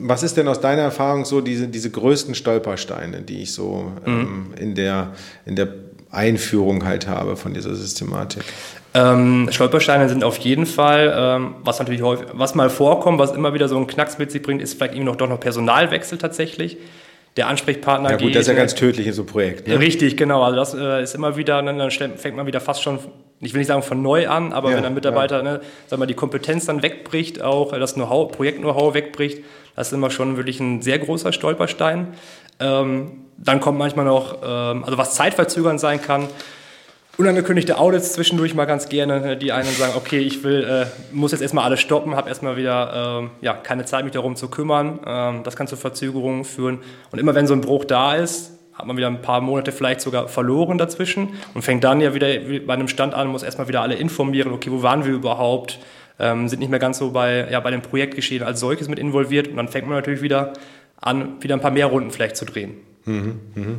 [0.00, 4.20] was ist denn aus deiner Erfahrung so diese, diese größten Stolpersteine, die ich so ähm,
[4.20, 4.54] mhm.
[4.58, 5.12] in, der,
[5.44, 5.68] in der
[6.10, 8.44] Einführung halt habe von dieser Systematik?
[8.94, 13.52] Ähm, Stolpersteine sind auf jeden Fall, ähm, was natürlich häufig, was mal vorkommt, was immer
[13.52, 16.78] wieder so einen Knacks mit sich bringt, ist vielleicht irgendwie noch doch noch Personalwechsel tatsächlich
[17.38, 18.20] der Ansprechpartner geht.
[18.20, 19.68] Ja gut, das ist ja ganz tödlich in so einem Projekt.
[19.68, 19.78] Ne?
[19.78, 20.42] Richtig, genau.
[20.42, 22.98] Also das äh, ist immer wieder, ne, dann fängt man wieder fast schon,
[23.40, 25.42] ich will nicht sagen von neu an, aber ja, wenn ein Mitarbeiter, ja.
[25.42, 29.44] ne, sag mal, die Kompetenz dann wegbricht, auch das Know-how, Projekt-Know-how wegbricht,
[29.76, 32.08] das ist immer schon wirklich ein sehr großer Stolperstein.
[32.58, 36.26] Ähm, dann kommt manchmal noch, ähm, also was zeitverzögernd sein kann,
[37.18, 41.32] unangekündigte Audits zwischendurch mal ganz gerne, ne, die einen sagen, okay, ich will, äh, muss
[41.32, 45.00] jetzt erstmal alles stoppen, habe erstmal wieder äh, ja, keine Zeit, mich darum zu kümmern.
[45.04, 46.78] Ähm, das kann zu Verzögerungen führen.
[47.10, 50.00] Und immer wenn so ein Bruch da ist, hat man wieder ein paar Monate vielleicht
[50.00, 52.28] sogar verloren dazwischen und fängt dann ja wieder
[52.64, 55.80] bei einem Stand an, muss erstmal wieder alle informieren, okay, wo waren wir überhaupt,
[56.20, 59.48] ähm, sind nicht mehr ganz so bei, ja, bei dem Projektgeschehen als solches mit involviert
[59.48, 60.52] und dann fängt man natürlich wieder
[61.00, 62.76] an, wieder ein paar mehr Runden vielleicht zu drehen.
[63.08, 63.76] Mhm, mhm.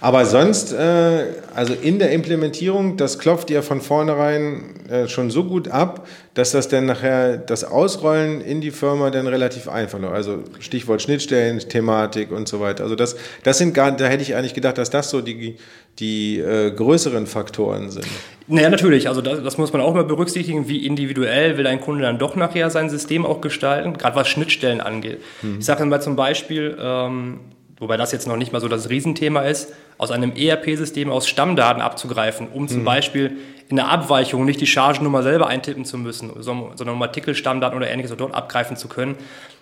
[0.00, 5.44] Aber sonst, äh, also in der Implementierung, das klopft ihr von vornherein äh, schon so
[5.44, 10.04] gut ab, dass das dann nachher das Ausrollen in die Firma dann relativ einfach ist.
[10.04, 12.84] Also Stichwort Schnittstellen, Thematik und so weiter.
[12.84, 15.56] Also das, das sind gar, da hätte ich eigentlich gedacht, dass das so die,
[15.98, 18.06] die äh, größeren Faktoren sind.
[18.46, 19.08] Naja, natürlich.
[19.08, 22.36] Also das, das, muss man auch mal berücksichtigen, wie individuell will ein Kunde dann doch
[22.36, 25.18] nachher sein System auch gestalten, gerade was Schnittstellen angeht.
[25.42, 25.58] Mhm.
[25.58, 27.40] Ich sage mal zum Beispiel, ähm,
[27.80, 31.82] wobei das jetzt noch nicht mal so das Riesenthema ist, aus einem ERP-System aus Stammdaten
[31.82, 32.84] abzugreifen, um zum mhm.
[32.84, 33.36] Beispiel
[33.68, 38.14] in der Abweichung nicht die Chargennummer selber eintippen zu müssen, sondern um Artikelstammdaten oder ähnliches
[38.16, 39.16] dort abgreifen zu können.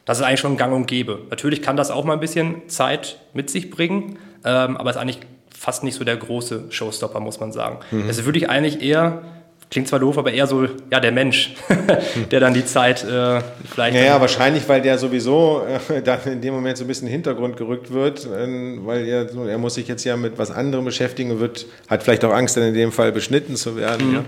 [0.05, 1.21] Das ist eigentlich schon gang und gäbe.
[1.31, 5.21] Natürlich kann das auch mal ein bisschen Zeit mit sich bringen, ähm, aber ist eigentlich
[5.51, 7.79] fast nicht so der große Showstopper, muss man sagen.
[7.91, 8.09] Mhm.
[8.09, 9.23] Es ist wirklich eigentlich eher
[9.71, 11.55] Klingt zwar doof, aber eher so, ja, der Mensch,
[12.31, 13.95] der dann die Zeit äh, vielleicht.
[13.95, 17.17] Naja, wahrscheinlich, weil der sowieso äh, dann in dem Moment so ein bisschen in den
[17.17, 21.33] Hintergrund gerückt wird, äh, weil er, er muss sich jetzt ja mit was anderem beschäftigen
[21.33, 24.09] und wird, hat vielleicht auch Angst, dann in dem Fall beschnitten zu werden.
[24.09, 24.15] Mhm.
[24.15, 24.25] Ja.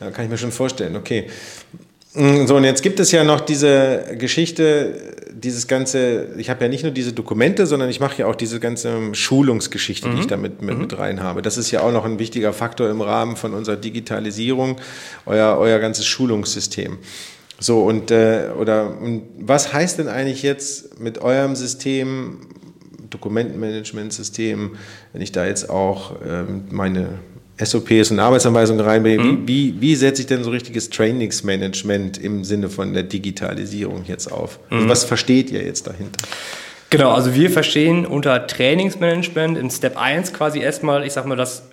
[0.00, 0.96] Da kann ich mir schon vorstellen.
[0.96, 1.28] Okay.
[2.14, 6.68] Mm, so, und jetzt gibt es ja noch diese Geschichte, dieses ganze, ich habe ja
[6.68, 10.12] nicht nur diese Dokumente, sondern ich mache ja auch diese ganze Schulungsgeschichte, mhm.
[10.14, 10.30] die ich mhm.
[10.30, 10.80] da mit, mit, mhm.
[10.82, 11.42] mit, rein habe.
[11.42, 14.76] Das ist ja auch noch ein wichtiger Faktor im Rahmen von unserer Digitalisierung,
[15.26, 16.98] euer, euer ganzes Schulungssystem.
[17.58, 22.38] So, und, äh, oder, und was heißt denn eigentlich jetzt mit eurem System,
[23.10, 24.76] Dokumentenmanagementsystem,
[25.12, 27.20] wenn ich da jetzt auch ähm, meine
[27.62, 29.42] SOPs und Arbeitsanweisungen reinbringen.
[29.42, 29.48] Mhm.
[29.48, 34.30] Wie, wie, wie setze ich denn so richtiges Trainingsmanagement im Sinne von der Digitalisierung jetzt
[34.30, 34.58] auf?
[34.70, 34.88] Also mhm.
[34.88, 36.18] was versteht ihr jetzt dahinter?
[36.90, 41.64] Genau, also wir verstehen unter Trainingsmanagement in Step 1 quasi erstmal, ich sag mal, das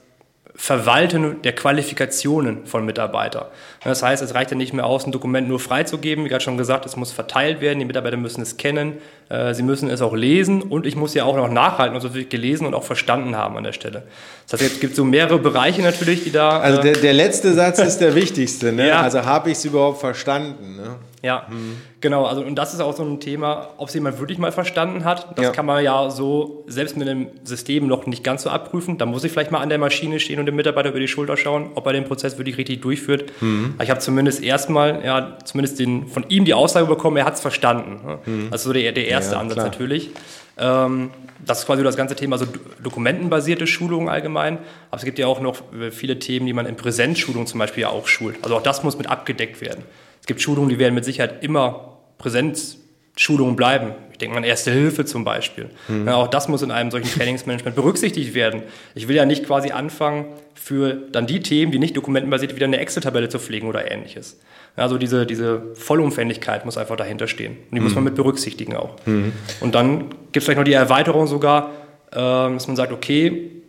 [0.61, 3.45] Verwalten der Qualifikationen von Mitarbeitern.
[3.83, 6.23] Das heißt, es reicht ja nicht mehr aus, ein Dokument nur freizugeben.
[6.23, 7.79] Wie gerade schon gesagt, es muss verteilt werden.
[7.79, 8.99] Die Mitarbeiter müssen es kennen.
[9.29, 10.61] Äh, sie müssen es auch lesen.
[10.61, 13.63] Und ich muss ja auch noch nachhalten, also wirklich gelesen und auch verstanden haben an
[13.63, 14.03] der Stelle.
[14.47, 16.59] Das heißt, es gibt so mehrere Bereiche natürlich, die da.
[16.59, 18.71] Also der, der letzte Satz ist der wichtigste.
[18.71, 18.89] Ne?
[18.89, 19.01] Ja.
[19.01, 20.75] Also habe ich es überhaupt verstanden?
[20.75, 20.95] Ne?
[21.23, 21.77] Ja, mhm.
[21.99, 22.25] genau.
[22.25, 25.37] Also, und das ist auch so ein Thema, ob es jemand wirklich mal verstanden hat.
[25.37, 25.51] Das ja.
[25.51, 28.97] kann man ja so selbst mit einem System noch nicht ganz so abprüfen.
[28.97, 31.37] Da muss ich vielleicht mal an der Maschine stehen und dem Mitarbeiter über die Schulter
[31.37, 33.31] schauen, ob er den Prozess wirklich richtig durchführt.
[33.39, 33.75] Mhm.
[33.81, 37.41] Ich habe zumindest erstmal, ja, zumindest den, von ihm die Aussage bekommen, er hat es
[37.41, 38.19] verstanden.
[38.25, 38.47] Mhm.
[38.49, 39.67] Das ist so der, der erste ja, Ansatz klar.
[39.67, 40.09] natürlich.
[40.57, 41.11] Ähm,
[41.45, 42.45] das ist quasi das ganze Thema, also
[42.83, 44.59] dokumentenbasierte Schulungen allgemein.
[44.89, 47.89] Aber es gibt ja auch noch viele Themen, die man in Präsenzschulungen zum Beispiel ja
[47.89, 48.37] auch schult.
[48.43, 49.83] Also auch das muss mit abgedeckt werden.
[50.21, 53.93] Es gibt Schulungen, die werden mit Sicherheit immer Präsenzschulungen bleiben.
[54.11, 55.69] Ich denke an Erste Hilfe zum Beispiel.
[55.87, 56.07] Mhm.
[56.07, 58.61] Ja, auch das muss in einem solchen Trainingsmanagement berücksichtigt werden.
[58.93, 62.77] Ich will ja nicht quasi anfangen, für dann die Themen, die nicht dokumentenbasiert, wieder eine
[62.77, 64.39] Excel-Tabelle zu pflegen oder ähnliches.
[64.75, 67.57] Also diese, diese Vollumfändigkeit muss einfach dahinter stehen.
[67.57, 67.85] Und die mhm.
[67.85, 68.95] muss man mit berücksichtigen auch.
[69.05, 69.33] Mhm.
[69.59, 71.71] Und dann gibt es vielleicht noch die Erweiterung sogar,
[72.11, 73.60] äh, dass man sagt, okay,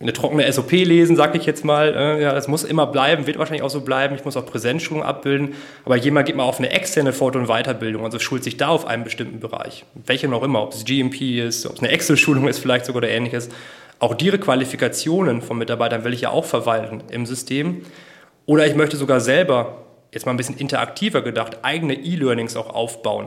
[0.00, 1.92] eine trockene SOP lesen, sag ich jetzt mal.
[1.94, 4.14] Äh, ja, das muss immer bleiben, wird wahrscheinlich auch so bleiben.
[4.14, 5.54] Ich muss auch Präsenzschulung abbilden.
[5.84, 8.86] Aber jemand geht mal auf eine externe Fort- und Weiterbildung, also schult sich da auf
[8.86, 9.84] einen bestimmten Bereich.
[9.94, 13.08] Welche noch immer, ob es GMP ist, ob es eine Excel-Schulung ist vielleicht sogar oder
[13.08, 13.48] ähnliches.
[13.98, 17.82] Auch die Qualifikationen von Mitarbeitern will ich ja auch verwalten im System.
[18.46, 23.26] Oder ich möchte sogar selber, jetzt mal ein bisschen interaktiver gedacht, eigene E-Learnings auch aufbauen.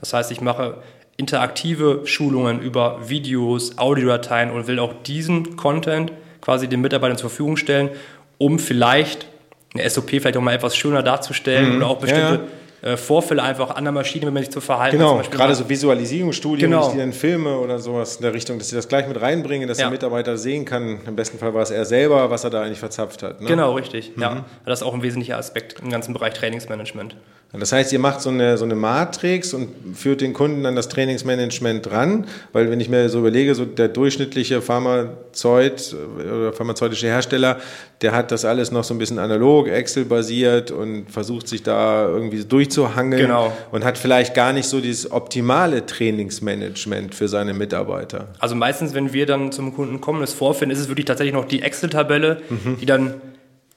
[0.00, 0.82] Das heißt, ich mache
[1.16, 7.56] interaktive Schulungen über Videos, Audiodateien und will auch diesen Content quasi den Mitarbeitern zur Verfügung
[7.56, 7.90] stellen,
[8.38, 9.26] um vielleicht
[9.74, 11.76] eine SOP vielleicht auch mal etwas schöner darzustellen mhm.
[11.76, 12.92] oder auch bestimmte ja, ja.
[12.92, 16.70] Äh, Vorfälle einfach an der Maschine, wenn man sich zu verhalten Genau, gerade so Visualisierungsstudien,
[16.70, 16.92] genau.
[16.92, 19.78] die dann Filme oder sowas in der Richtung, dass sie das gleich mit reinbringen, dass
[19.78, 19.84] ja.
[19.84, 22.80] der Mitarbeiter sehen kann, im besten Fall war es er selber, was er da eigentlich
[22.80, 23.40] verzapft hat.
[23.40, 23.48] Ne?
[23.48, 24.16] Genau, richtig.
[24.16, 24.22] Mhm.
[24.22, 27.16] Ja, das ist auch ein wesentlicher Aspekt im ganzen Bereich Trainingsmanagement.
[27.58, 30.88] Das heißt, ihr macht so eine, so eine Matrix und führt den Kunden an das
[30.88, 37.58] Trainingsmanagement ran, weil wenn ich mir so überlege, so der durchschnittliche Pharmazeut oder pharmazeutische Hersteller,
[38.02, 42.44] der hat das alles noch so ein bisschen analog, Excel-basiert und versucht sich da irgendwie
[42.44, 43.52] durchzuhangeln genau.
[43.70, 48.28] und hat vielleicht gar nicht so dieses optimale Trainingsmanagement für seine Mitarbeiter.
[48.40, 51.44] Also meistens, wenn wir dann zum Kunden kommen, das vorfinden, ist es wirklich tatsächlich noch
[51.44, 52.78] die Excel-Tabelle, mhm.
[52.80, 53.14] die dann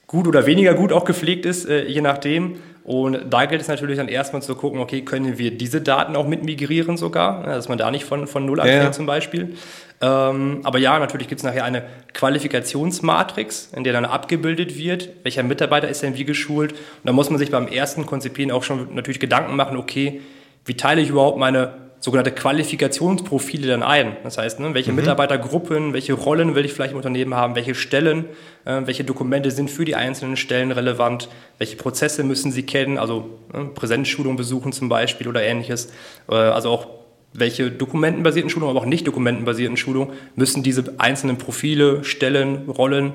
[0.08, 2.56] gut oder weniger gut auch gepflegt ist, äh, je nachdem.
[2.88, 6.26] Und da gilt es natürlich dann erstmal zu gucken, okay, können wir diese Daten auch
[6.26, 8.92] mit migrieren sogar, dass man da nicht von, von Null anfängt ja.
[8.92, 9.56] zum Beispiel.
[10.00, 15.42] Ähm, aber ja, natürlich gibt es nachher eine Qualifikationsmatrix, in der dann abgebildet wird, welcher
[15.42, 16.72] Mitarbeiter ist denn wie geschult.
[16.72, 20.22] Und da muss man sich beim ersten Konzipieren auch schon natürlich Gedanken machen, okay,
[20.64, 24.16] wie teile ich überhaupt meine sogenannte Qualifikationsprofile dann ein.
[24.22, 24.96] Das heißt, ne, welche mhm.
[24.96, 28.26] Mitarbeitergruppen, welche Rollen will ich vielleicht im Unternehmen haben, welche Stellen,
[28.64, 33.38] äh, welche Dokumente sind für die einzelnen Stellen relevant, welche Prozesse müssen sie kennen, also
[33.52, 35.92] ne, Präsenzschulung besuchen zum Beispiel oder ähnliches.
[36.28, 36.86] Äh, also auch
[37.32, 43.12] welche dokumentenbasierten Schulungen, aber auch nicht dokumentenbasierten Schulungen müssen diese einzelnen Profile, Stellen, Rollen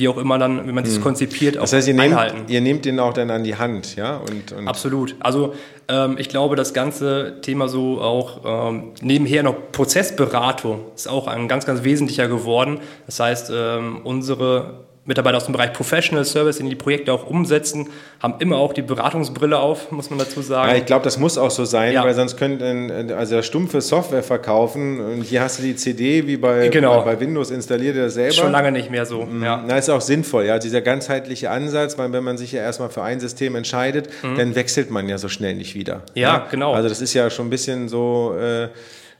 [0.00, 1.02] wie auch immer dann, wie man es hm.
[1.02, 2.38] konzipiert, das heißt, ihr einhalten.
[2.38, 4.16] Nehmt, ihr nehmt den auch dann an die Hand, ja?
[4.16, 5.14] Und, und Absolut.
[5.20, 5.54] Also
[5.88, 11.46] ähm, ich glaube, das ganze Thema so auch ähm, nebenher noch Prozessberatung ist auch ein
[11.46, 12.80] ganz, ganz wesentlicher geworden.
[13.06, 17.88] Das heißt, ähm, unsere Mitarbeiter aus dem Bereich Professional Service, die die Projekte auch umsetzen,
[18.20, 20.70] haben immer auch die Beratungsbrille auf, muss man dazu sagen.
[20.70, 22.04] Ja, ich glaube, das muss auch so sein, ja.
[22.04, 26.68] weil sonst könnten also stumpfe Software verkaufen und hier hast du die CD wie bei,
[26.68, 27.02] genau.
[27.02, 28.32] bei, Windows installiert er selber.
[28.32, 29.24] Schon lange nicht mehr so.
[29.24, 29.42] Mhm.
[29.42, 29.64] Ja.
[29.66, 33.02] Na, ist auch sinnvoll, ja, dieser ganzheitliche Ansatz, weil wenn man sich ja erstmal für
[33.02, 34.36] ein System entscheidet, mhm.
[34.36, 36.02] dann wechselt man ja so schnell nicht wieder.
[36.14, 36.72] Ja, ja, genau.
[36.72, 38.68] Also das ist ja schon ein bisschen so äh,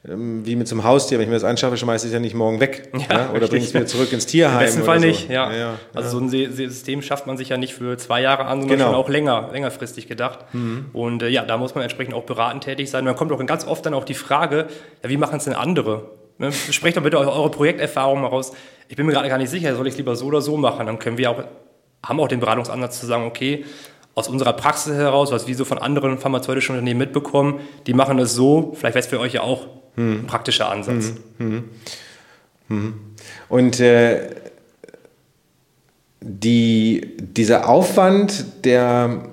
[0.03, 2.33] wie mit so einem Haustier, wenn ich mir das anschaffe, schmeiße ich es ja nicht
[2.33, 2.89] morgen weg.
[2.93, 3.31] Ja, ja?
[3.35, 4.59] Oder bringe es wieder zurück ins Tierheim.
[4.59, 5.05] Im besten Fall so.
[5.05, 5.53] nicht, ja.
[5.53, 5.73] ja.
[5.93, 8.89] Also so ein System schafft man sich ja nicht für zwei Jahre an, sondern genau.
[8.89, 10.39] schon auch länger, längerfristig gedacht.
[10.53, 10.87] Mhm.
[10.93, 13.01] Und äh, ja, da muss man entsprechend auch beratend tätig sein.
[13.01, 14.67] Und dann kommt auch ganz oft dann auch die Frage,
[15.03, 16.09] ja, wie machen es denn andere?
[16.39, 16.51] Ne?
[16.51, 18.53] Sprecht doch bitte eure Projekterfahrungen mal raus.
[18.87, 20.87] Ich bin mir gerade gar nicht sicher, soll ich es lieber so oder so machen?
[20.87, 21.43] Dann können wir auch,
[22.03, 23.65] haben auch den Beratungsansatz zu sagen, okay,
[24.15, 28.33] aus unserer Praxis heraus, was wir so von anderen pharmazeutischen Unternehmen mitbekommen, die machen es
[28.33, 30.25] so, vielleicht wäre es für euch ja auch hm.
[30.27, 31.13] praktischer Ansatz.
[31.37, 31.63] Hm.
[32.67, 32.93] Hm.
[33.49, 34.29] Und äh,
[36.21, 39.23] die, dieser Aufwand, der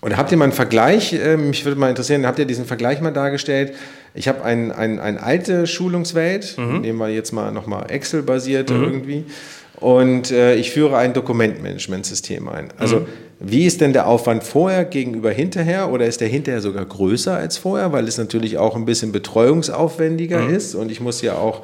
[0.00, 1.12] oder habt ihr mal einen Vergleich?
[1.12, 3.74] Äh, mich würde mal interessieren, habt ihr diesen Vergleich mal dargestellt?
[4.14, 6.80] Ich habe eine ein, ein alte Schulungswelt, mhm.
[6.80, 8.84] nehmen wir jetzt mal nochmal Excel-basiert mhm.
[8.84, 9.24] irgendwie.
[9.80, 12.68] Und äh, ich führe ein Dokumentmanagementsystem ein.
[12.78, 13.06] Also mhm.
[13.40, 17.58] wie ist denn der Aufwand vorher gegenüber hinterher oder ist der hinterher sogar größer als
[17.58, 20.54] vorher, weil es natürlich auch ein bisschen betreuungsaufwendiger mhm.
[20.54, 21.62] ist und ich muss ja auch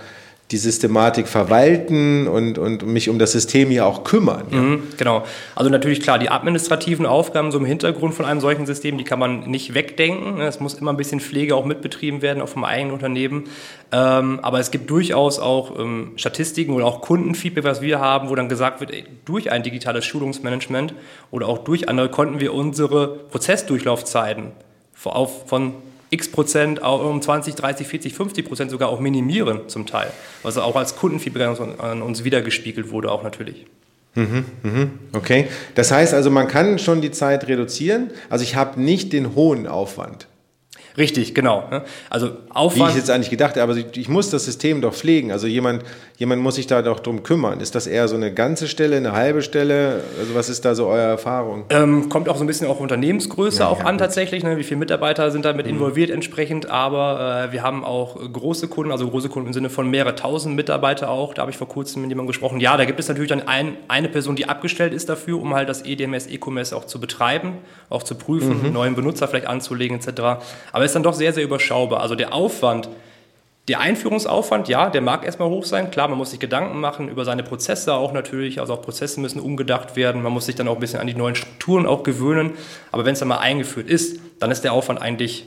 [0.55, 4.47] die Systematik verwalten und, und mich um das System hier auch kümmern.
[4.53, 4.57] Ja.
[4.57, 5.25] Mhm, genau.
[5.57, 9.19] Also natürlich klar, die administrativen Aufgaben so im Hintergrund von einem solchen System, die kann
[9.19, 10.41] man nicht wegdenken.
[10.41, 13.49] Es muss immer ein bisschen Pflege auch mitbetrieben werden, auch vom eigenen Unternehmen.
[13.91, 18.37] Ähm, aber es gibt durchaus auch ähm, Statistiken oder auch Kundenfeedback, was wir haben, wo
[18.37, 20.95] dann gesagt wird, ey, durch ein digitales Schulungsmanagement
[21.33, 24.53] oder auch durch andere konnten wir unsere Prozessdurchlaufzeiten
[24.95, 25.75] von
[26.15, 30.11] x Prozent um 20, 30, 40, 50 Prozent sogar auch minimieren zum Teil.
[30.43, 33.67] Was auch als Kundenfeedback an uns wiedergespiegelt wurde auch natürlich.
[34.15, 35.49] Mhm, mhm, okay.
[35.75, 38.11] Das heißt also, man kann schon die Zeit reduzieren.
[38.31, 40.29] Also ich habe nicht den hohen Aufwand.
[40.97, 41.69] Richtig, genau.
[42.09, 42.87] Also Aufwand.
[42.87, 45.33] Wie ich jetzt eigentlich gedacht habe, aber ich muss das System doch pflegen.
[45.33, 45.83] Also jemand,
[46.19, 47.59] jemand muss sich da doch drum kümmern.
[47.61, 50.05] Ist das eher so eine ganze Stelle, eine halbe Stelle?
[50.19, 51.65] Also was ist da so eure Erfahrung?
[51.71, 54.45] Ähm, kommt auch so ein bisschen auf Unternehmensgröße ja, auch ja, an tatsächlich.
[54.45, 54.57] Ne?
[54.57, 55.73] Wie viele Mitarbeiter sind damit mhm.
[55.73, 56.71] involviert entsprechend?
[56.71, 60.55] Aber äh, wir haben auch große Kunden, also große Kunden im Sinne von mehrere tausend
[60.55, 61.35] Mitarbeiter auch.
[61.35, 62.61] Da habe ich vor kurzem mit jemandem gesprochen.
[62.61, 65.69] Ja, da gibt es natürlich dann ein, eine Person, die abgestellt ist dafür, um halt
[65.69, 67.55] das EDMS E-Commerce auch zu betreiben,
[67.91, 68.73] auch zu prüfen, mhm.
[68.73, 70.21] neuen Benutzer vielleicht anzulegen etc.
[70.73, 72.01] Aber es ist dann doch sehr, sehr überschaubar.
[72.01, 72.89] Also der Aufwand,
[73.69, 75.91] der Einführungsaufwand, ja, der mag erstmal hoch sein.
[75.91, 78.61] Klar, man muss sich Gedanken machen über seine Prozesse auch natürlich.
[78.61, 80.23] Also auch Prozesse müssen umgedacht werden.
[80.23, 82.53] Man muss sich dann auch ein bisschen an die neuen Strukturen auch gewöhnen.
[82.93, 85.47] Aber wenn es dann mal eingeführt ist, dann ist der Aufwand eigentlich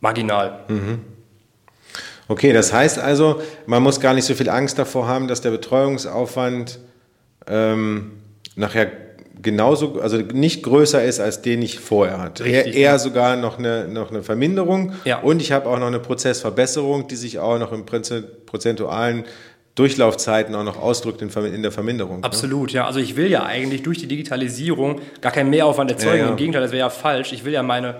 [0.00, 0.60] marginal.
[0.68, 1.00] Mhm.
[2.28, 5.50] Okay, das heißt also, man muss gar nicht so viel Angst davor haben, dass der
[5.50, 6.78] Betreuungsaufwand
[7.46, 8.12] ähm,
[8.54, 8.90] nachher
[9.40, 12.44] genauso, also nicht größer ist, als den ich vorher hatte.
[12.44, 14.92] Richtig, eher, eher sogar noch eine, noch eine Verminderung.
[15.04, 15.20] Ja.
[15.20, 19.24] Und ich habe auch noch eine Prozessverbesserung, die sich auch noch im prozentualen
[19.74, 22.18] Durchlaufzeiten auch noch ausdrückt in, der Verminderung.
[22.18, 22.24] Ne?
[22.24, 22.76] Absolut, ne?
[22.76, 22.86] ja.
[22.86, 26.18] Also ich will ja eigentlich durch die Digitalisierung gar keinen Mehraufwand erzeugen.
[26.18, 26.30] Ja, ja.
[26.30, 27.32] Im Gegenteil, das wäre ja falsch.
[27.32, 27.96] Ich will ja meine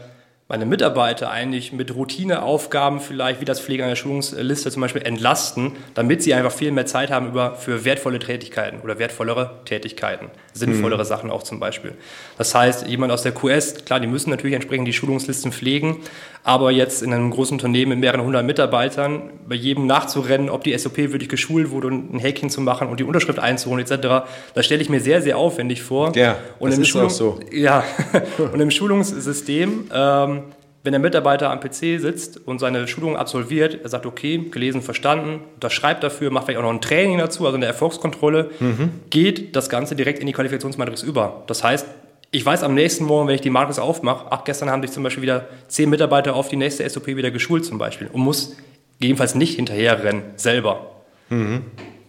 [0.53, 6.23] meine Mitarbeiter eigentlich mit Routineaufgaben vielleicht wie das Pflege einer Schulungsliste zum Beispiel entlasten, damit
[6.23, 11.07] sie einfach viel mehr Zeit haben über, für wertvolle Tätigkeiten oder wertvollere Tätigkeiten, sinnvollere mhm.
[11.07, 11.95] Sachen auch zum Beispiel.
[12.37, 16.03] Das heißt, jemand aus der QS, klar, die müssen natürlich entsprechend die Schulungslisten pflegen,
[16.44, 20.76] aber jetzt in einem großen Unternehmen mit mehreren hundert Mitarbeitern, bei jedem nachzurennen, ob die
[20.76, 24.66] SOP wirklich geschult wurde und ein Häkchen zu machen und die Unterschrift einzuholen etc., das
[24.66, 26.12] stelle ich mir sehr, sehr aufwendig vor.
[26.16, 27.40] Ja, und das ist Schulung, auch so.
[27.52, 27.85] Ja,
[28.52, 30.42] und im Schulungssystem, ähm,
[30.85, 35.40] wenn der Mitarbeiter am PC sitzt und seine Schulung absolviert, er sagt, okay, gelesen, verstanden,
[35.61, 38.90] das schreibt dafür, macht vielleicht auch noch ein Training dazu, also eine Erfolgskontrolle, mhm.
[39.11, 41.44] geht das Ganze direkt in die Qualifikationsmatrix über.
[41.46, 41.87] Das heißt,
[42.35, 45.03] ich weiß am nächsten Morgen, wenn ich die Matrix aufmache, ach, gestern haben sich zum
[45.03, 48.57] Beispiel wieder zehn Mitarbeiter auf die nächste SOP wieder geschult zum Beispiel und muss
[48.99, 50.92] jedenfalls nicht hinterherrennen, selber.
[51.29, 51.62] Mhm.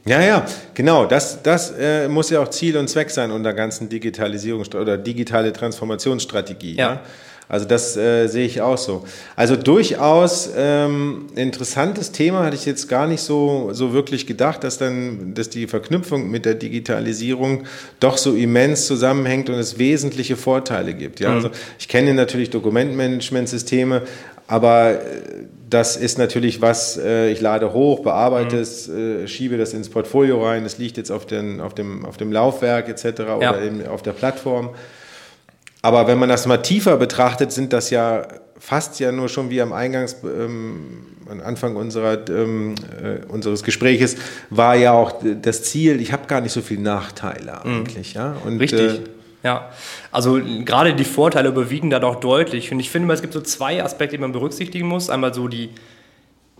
[0.05, 1.05] Ja, ja, genau.
[1.05, 5.53] Das, das äh, muss ja auch Ziel und Zweck sein unter ganzen Digitalisierung oder digitale
[5.53, 6.75] Transformationsstrategie.
[6.75, 6.93] Ja.
[6.93, 7.01] ja?
[7.49, 9.05] Also das äh, sehe ich auch so.
[9.35, 14.77] Also durchaus ähm, interessantes Thema, hatte ich jetzt gar nicht so, so wirklich gedacht, dass
[14.77, 17.63] dann, dass die Verknüpfung mit der Digitalisierung
[17.99, 21.19] doch so immens zusammenhängt und es wesentliche Vorteile gibt.
[21.19, 21.35] Ja, mhm.
[21.35, 24.03] also ich kenne natürlich Dokumentmanagementsysteme,
[24.47, 24.99] aber äh,
[25.69, 28.61] das ist natürlich was, äh, ich lade hoch, bearbeite mhm.
[28.61, 32.17] es, äh, schiebe das ins Portfolio rein, es liegt jetzt auf, den, auf, dem, auf
[32.17, 33.19] dem Laufwerk etc.
[33.19, 33.35] Ja.
[33.35, 34.69] oder eben auf der Plattform.
[35.83, 38.25] Aber wenn man das mal tiefer betrachtet, sind das ja
[38.57, 44.15] fast ja nur schon wie am Eingangs, ähm, am Anfang unserer, ähm, äh, unseres Gespräches,
[44.49, 47.79] war ja auch das Ziel, ich habe gar nicht so viele Nachteile mhm.
[47.79, 48.15] eigentlich.
[48.15, 48.21] Mhm.
[48.21, 48.35] Ja?
[48.45, 48.93] Und, Richtig.
[48.93, 48.99] Äh,
[49.43, 49.71] ja,
[50.09, 52.71] also gerade die Vorteile überwiegen da doch deutlich.
[52.71, 55.09] Und ich finde, es gibt so zwei Aspekte, die man berücksichtigen muss.
[55.09, 55.71] Einmal so die,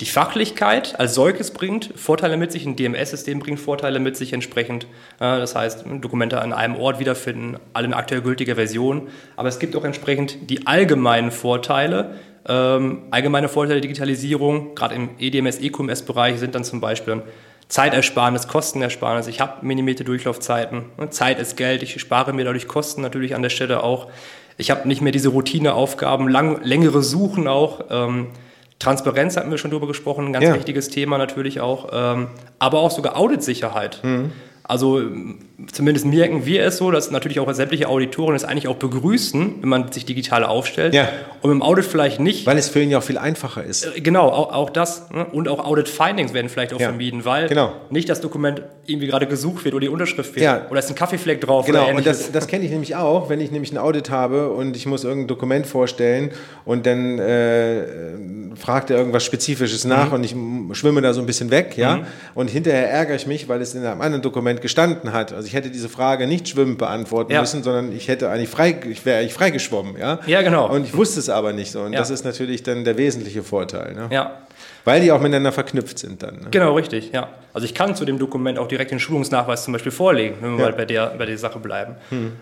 [0.03, 4.85] die Fachlichkeit als solches bringt Vorteile mit sich, ein DMS-System bringt Vorteile mit sich entsprechend.
[5.17, 9.07] Das heißt, Dokumente an einem Ort wiederfinden, alle in aktuell gültiger Version.
[9.37, 12.15] Aber es gibt auch entsprechend die allgemeinen Vorteile.
[12.45, 17.21] Ähm, allgemeine Vorteile der Digitalisierung, gerade im EDMS, E-Commerce-Bereich, sind dann zum Beispiel
[17.69, 19.27] Zeitersparnis, Kostenersparnis.
[19.27, 20.83] Ich habe minimierte Durchlaufzeiten.
[21.11, 21.81] Zeit ist Geld.
[21.81, 24.09] Ich spare mir dadurch Kosten natürlich an der Stelle auch.
[24.57, 27.85] Ich habe nicht mehr diese Routineaufgaben, lang, längere Suchen auch.
[27.89, 28.27] Ähm,
[28.84, 30.56] Transparenz hatten wir schon drüber gesprochen, ein ganz ja.
[30.56, 31.89] wichtiges Thema natürlich auch.
[31.91, 32.28] Ähm,
[32.60, 34.02] aber auch sogar Auditsicherheit.
[34.04, 34.32] Mhm.
[34.65, 35.02] Also
[35.71, 39.69] zumindest merken wir es so, dass natürlich auch sämtliche Auditoren es eigentlich auch begrüßen, wenn
[39.69, 40.93] man sich digital aufstellt.
[40.93, 41.10] Ja.
[41.41, 42.45] Und im Audit vielleicht nicht.
[42.45, 43.86] Weil es für ihn ja auch viel einfacher ist.
[43.86, 45.10] Äh, genau, auch, auch das.
[45.12, 45.26] Ne?
[45.26, 46.88] Und auch Audit-Findings werden vielleicht auch ja.
[46.88, 47.73] vermieden, weil genau.
[47.89, 50.45] nicht das Dokument irgendwie gerade gesucht wird oder die Unterschrift fehlt.
[50.45, 50.65] Ja.
[50.69, 51.65] Oder ist ein Kaffeefleck drauf.
[51.65, 54.78] Genau, und das, das kenne ich nämlich auch, wenn ich nämlich ein Audit habe und
[54.78, 56.32] ich muss irgendein Dokument vorstellen
[56.65, 57.84] und dann äh,
[58.56, 60.13] fragt er irgendwas Spezifisches nach mhm.
[60.13, 61.97] und ich schwimme da so ein bisschen weg, ja.
[61.97, 62.06] Mhm.
[62.36, 65.33] Und hinterher ärgere ich mich, weil es in einem anderen Dokument Dokument gestanden hat.
[65.33, 67.41] Also ich hätte diese Frage nicht schwimmend beantworten Ja.
[67.41, 70.19] müssen, sondern ich hätte eigentlich frei, ich wäre eigentlich freigeschwommen, ja.
[70.27, 70.69] Ja, genau.
[70.69, 71.81] Und ich wusste es aber nicht so.
[71.81, 71.99] Und Ja.
[71.99, 74.07] das ist natürlich dann der wesentliche Vorteil, ne?
[74.11, 74.39] Ja,
[74.85, 76.35] Weil die auch miteinander verknüpft sind dann.
[76.35, 76.47] Ne?
[76.51, 77.29] genau, richtig, ja.
[77.53, 80.65] Also ich kann zu dem Dokument auch direkt den Schulungsnachweis zum Beispiel vorlegen, wenn wir
[80.65, 80.71] Ja.
[80.71, 81.95] mal bei der, bei der Sache bleiben.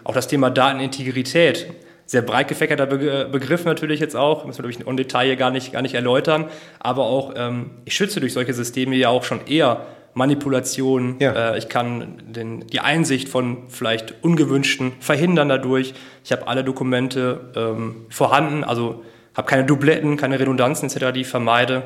[0.04, 1.68] Auch das Thema Datenintegrität,
[2.08, 5.36] sehr breit gefächerter Be Begriff natürlich jetzt auch, müssen wir, glaube ich, im Detail hier
[5.36, 6.46] gar nicht, gar nicht erläutern,
[6.80, 9.82] aber auch, ähm, ich schütze durch solche Systeme ja auch schon eher
[10.14, 11.54] Manipulation, Ja.
[11.54, 15.94] äh, ich kann den, die Einsicht von vielleicht ungewünschten verhindern dadurch.
[16.24, 19.04] Ich habe alle Dokumente ähm, vorhanden, also
[19.36, 21.84] habe keine Dubletten, keine Redundanzen etc., die ich vermeide.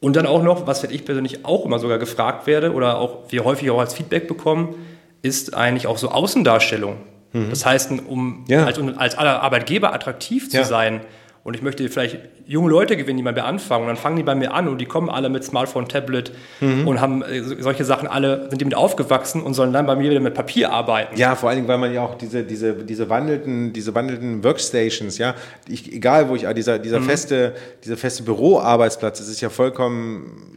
[0.00, 3.44] Und dann auch noch, was ich persönlich auch immer sogar gefragt werde oder auch wir
[3.44, 4.74] häufig auch als Feedback bekommen,
[5.22, 6.96] ist eigentlich auch so Außendarstellung.
[7.50, 8.44] Das heißt, um Mhm.
[8.48, 8.64] Ja.
[8.64, 10.64] als, um als Arbeitgeber attraktiv zu Ja.
[10.64, 11.00] sein
[11.46, 14.22] und ich möchte vielleicht junge Leute gewinnen, die bei mir anfangen und dann fangen die
[14.24, 16.88] bei mir an und die kommen alle mit Smartphone, Tablet Mhm.
[16.88, 19.94] und haben äh, so- solche Sachen alle, sind die mit aufgewachsen und sollen dann bei
[19.94, 21.16] mir wieder mit Papier arbeiten.
[21.16, 25.18] Ja, vor allen Dingen, weil man ja auch diese, diese, diese wandelnden, diese wandelnden Workstations,
[25.18, 25.34] ja,
[25.68, 27.54] ich, egal wo ich, ah, dieser, dieser feste,
[27.84, 30.56] dieser feste Büroarbeitsplatz, das ist ja vollkommen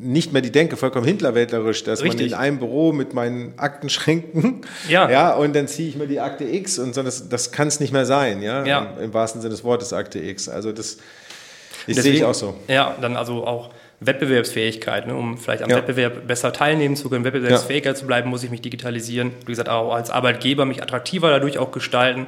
[0.00, 2.20] nicht mehr die Denke, vollkommen hintlerwäldlerisch, dass Richtig.
[2.20, 5.10] man in einem Büro mit meinen Aktenschränken, Ja.
[5.10, 7.80] ja, und dann ziehe ich mir die Akte X und so, das, das kann es
[7.80, 8.92] nicht mehr sein, ja, Ja.
[8.98, 10.48] Im, im wahrsten Sinne des Wortes Akte X.
[10.48, 10.98] Also das,
[11.86, 12.54] Deswegen- sehe ich auch so.
[12.68, 15.76] Ja, dann also auch Wettbewerbsfähigkeit, ne, um vielleicht am Ja.
[15.76, 19.32] Wettbewerb besser teilnehmen zu können, wettbewerbsfähiger zu bleiben, muss ich mich digitalisieren.
[19.46, 22.26] Wie gesagt, auch als Arbeitgeber mich attraktiver dadurch auch gestalten.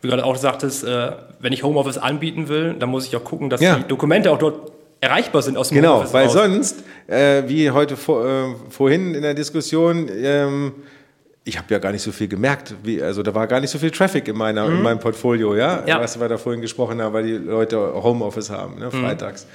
[0.00, 3.24] Wie du gerade auch sagtest, äh, wenn ich Homeoffice anbieten will, dann muss ich auch
[3.24, 3.76] gucken, dass Ja.
[3.76, 6.32] die Dokumente auch dort erreichbar sind aus dem Genau, Homeoffice weil raus.
[6.34, 10.72] sonst, äh, wie heute vor, äh, vorhin in der Diskussion, ähm,
[11.44, 13.78] ich habe ja gar nicht so viel gemerkt, wie, also da war gar nicht so
[13.78, 15.80] viel Traffic in, meiner, in meinem Portfolio, ja?
[15.82, 15.88] Mhm.
[15.88, 16.00] Ja.
[16.00, 18.86] was wir da vorhin gesprochen haben, weil die Leute Homeoffice haben, ne?
[18.86, 19.00] Mhm.
[19.02, 19.46] freitags.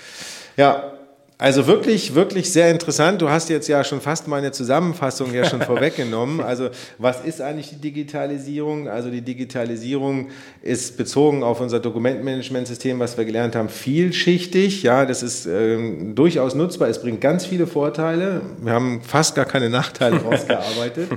[0.58, 0.94] Ja,
[1.38, 3.22] also wirklich, wirklich sehr interessant.
[3.22, 6.40] Du hast jetzt ja schon fast meine Zusammenfassung ja schon vorweggenommen.
[6.40, 8.88] Also was ist eigentlich die Digitalisierung?
[8.88, 10.30] Also die Digitalisierung
[10.62, 14.84] ist bezogen auf unser Dokumentenmanagementsystem, was wir gelernt haben, vielschichtig.
[14.84, 16.88] Ja, das ist ähm, durchaus nutzbar.
[16.88, 18.42] Es bringt ganz viele Vorteile.
[18.62, 21.10] Wir haben fast gar keine Nachteile rausgearbeitet.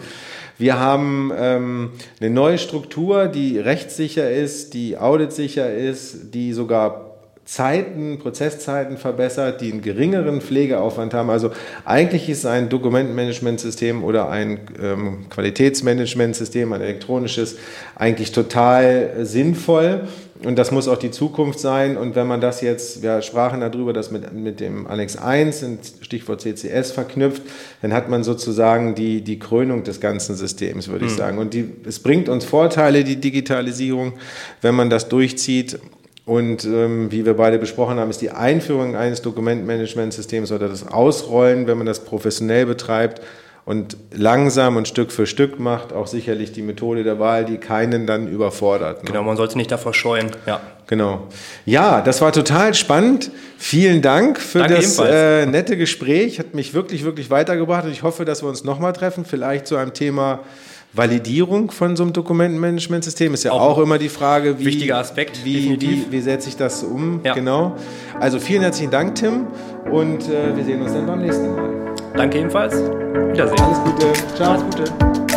[0.59, 7.08] Wir haben ähm, eine neue Struktur, die rechtssicher ist, die auditsicher ist, die sogar
[7.49, 11.31] Zeiten, Prozesszeiten verbessert, die einen geringeren Pflegeaufwand haben.
[11.31, 11.51] Also
[11.87, 17.57] eigentlich ist ein Dokumentenmanagementsystem oder ein ähm, Qualitätsmanagementsystem, ein elektronisches,
[17.95, 20.03] eigentlich total äh, sinnvoll.
[20.45, 21.97] Und das muss auch die Zukunft sein.
[21.97, 25.79] Und wenn man das jetzt, wir sprachen darüber, das mit, mit dem Annex 1, und
[26.03, 27.43] Stichwort CCS verknüpft,
[27.81, 31.39] dann hat man sozusagen die, die Krönung des ganzen Systems, würde ich sagen.
[31.39, 34.13] Und die, es bringt uns Vorteile, die Digitalisierung,
[34.61, 35.79] wenn man das durchzieht.
[36.29, 41.67] Und ähm, wie wir beide besprochen haben, ist die Einführung eines Dokumentmanagementsystems oder das Ausrollen,
[41.67, 43.23] wenn man das professionell betreibt
[43.65, 48.07] und langsam und Stück für Stück macht, auch sicherlich die Methode der Wahl, die keinen
[48.07, 49.05] dann überfordert.
[49.05, 49.11] Ne?
[49.11, 50.31] Genau, man sollte nicht davor scheuen.
[50.45, 50.61] Ja.
[50.87, 51.29] Genau.
[51.65, 53.31] Ja, das war total spannend.
[53.57, 56.39] Vielen Dank für Danke das äh, nette Gespräch.
[56.39, 59.77] Hat mich wirklich, wirklich weitergebracht und ich hoffe, dass wir uns nochmal treffen, vielleicht zu
[59.77, 60.41] einem Thema
[60.93, 63.35] Validierung von so einem Dokumentenmanagementsystem.
[63.35, 66.57] Ist ja auch, Auch immer die Frage, wie, wichtiger Aspekt, wie, wie, wie setze ich
[66.57, 67.21] das um?
[67.25, 67.35] Ja.
[67.35, 67.77] Genau.
[68.19, 69.47] Also vielen herzlichen Dank, Tim.
[69.91, 71.95] Und äh, wir sehen uns dann beim nächsten Mal.
[72.17, 72.75] Danke ebenfalls.
[72.75, 73.61] Wiedersehen.
[73.61, 74.13] Alles Gute.
[74.35, 74.53] Ciao.
[74.53, 75.28] Alles Gute.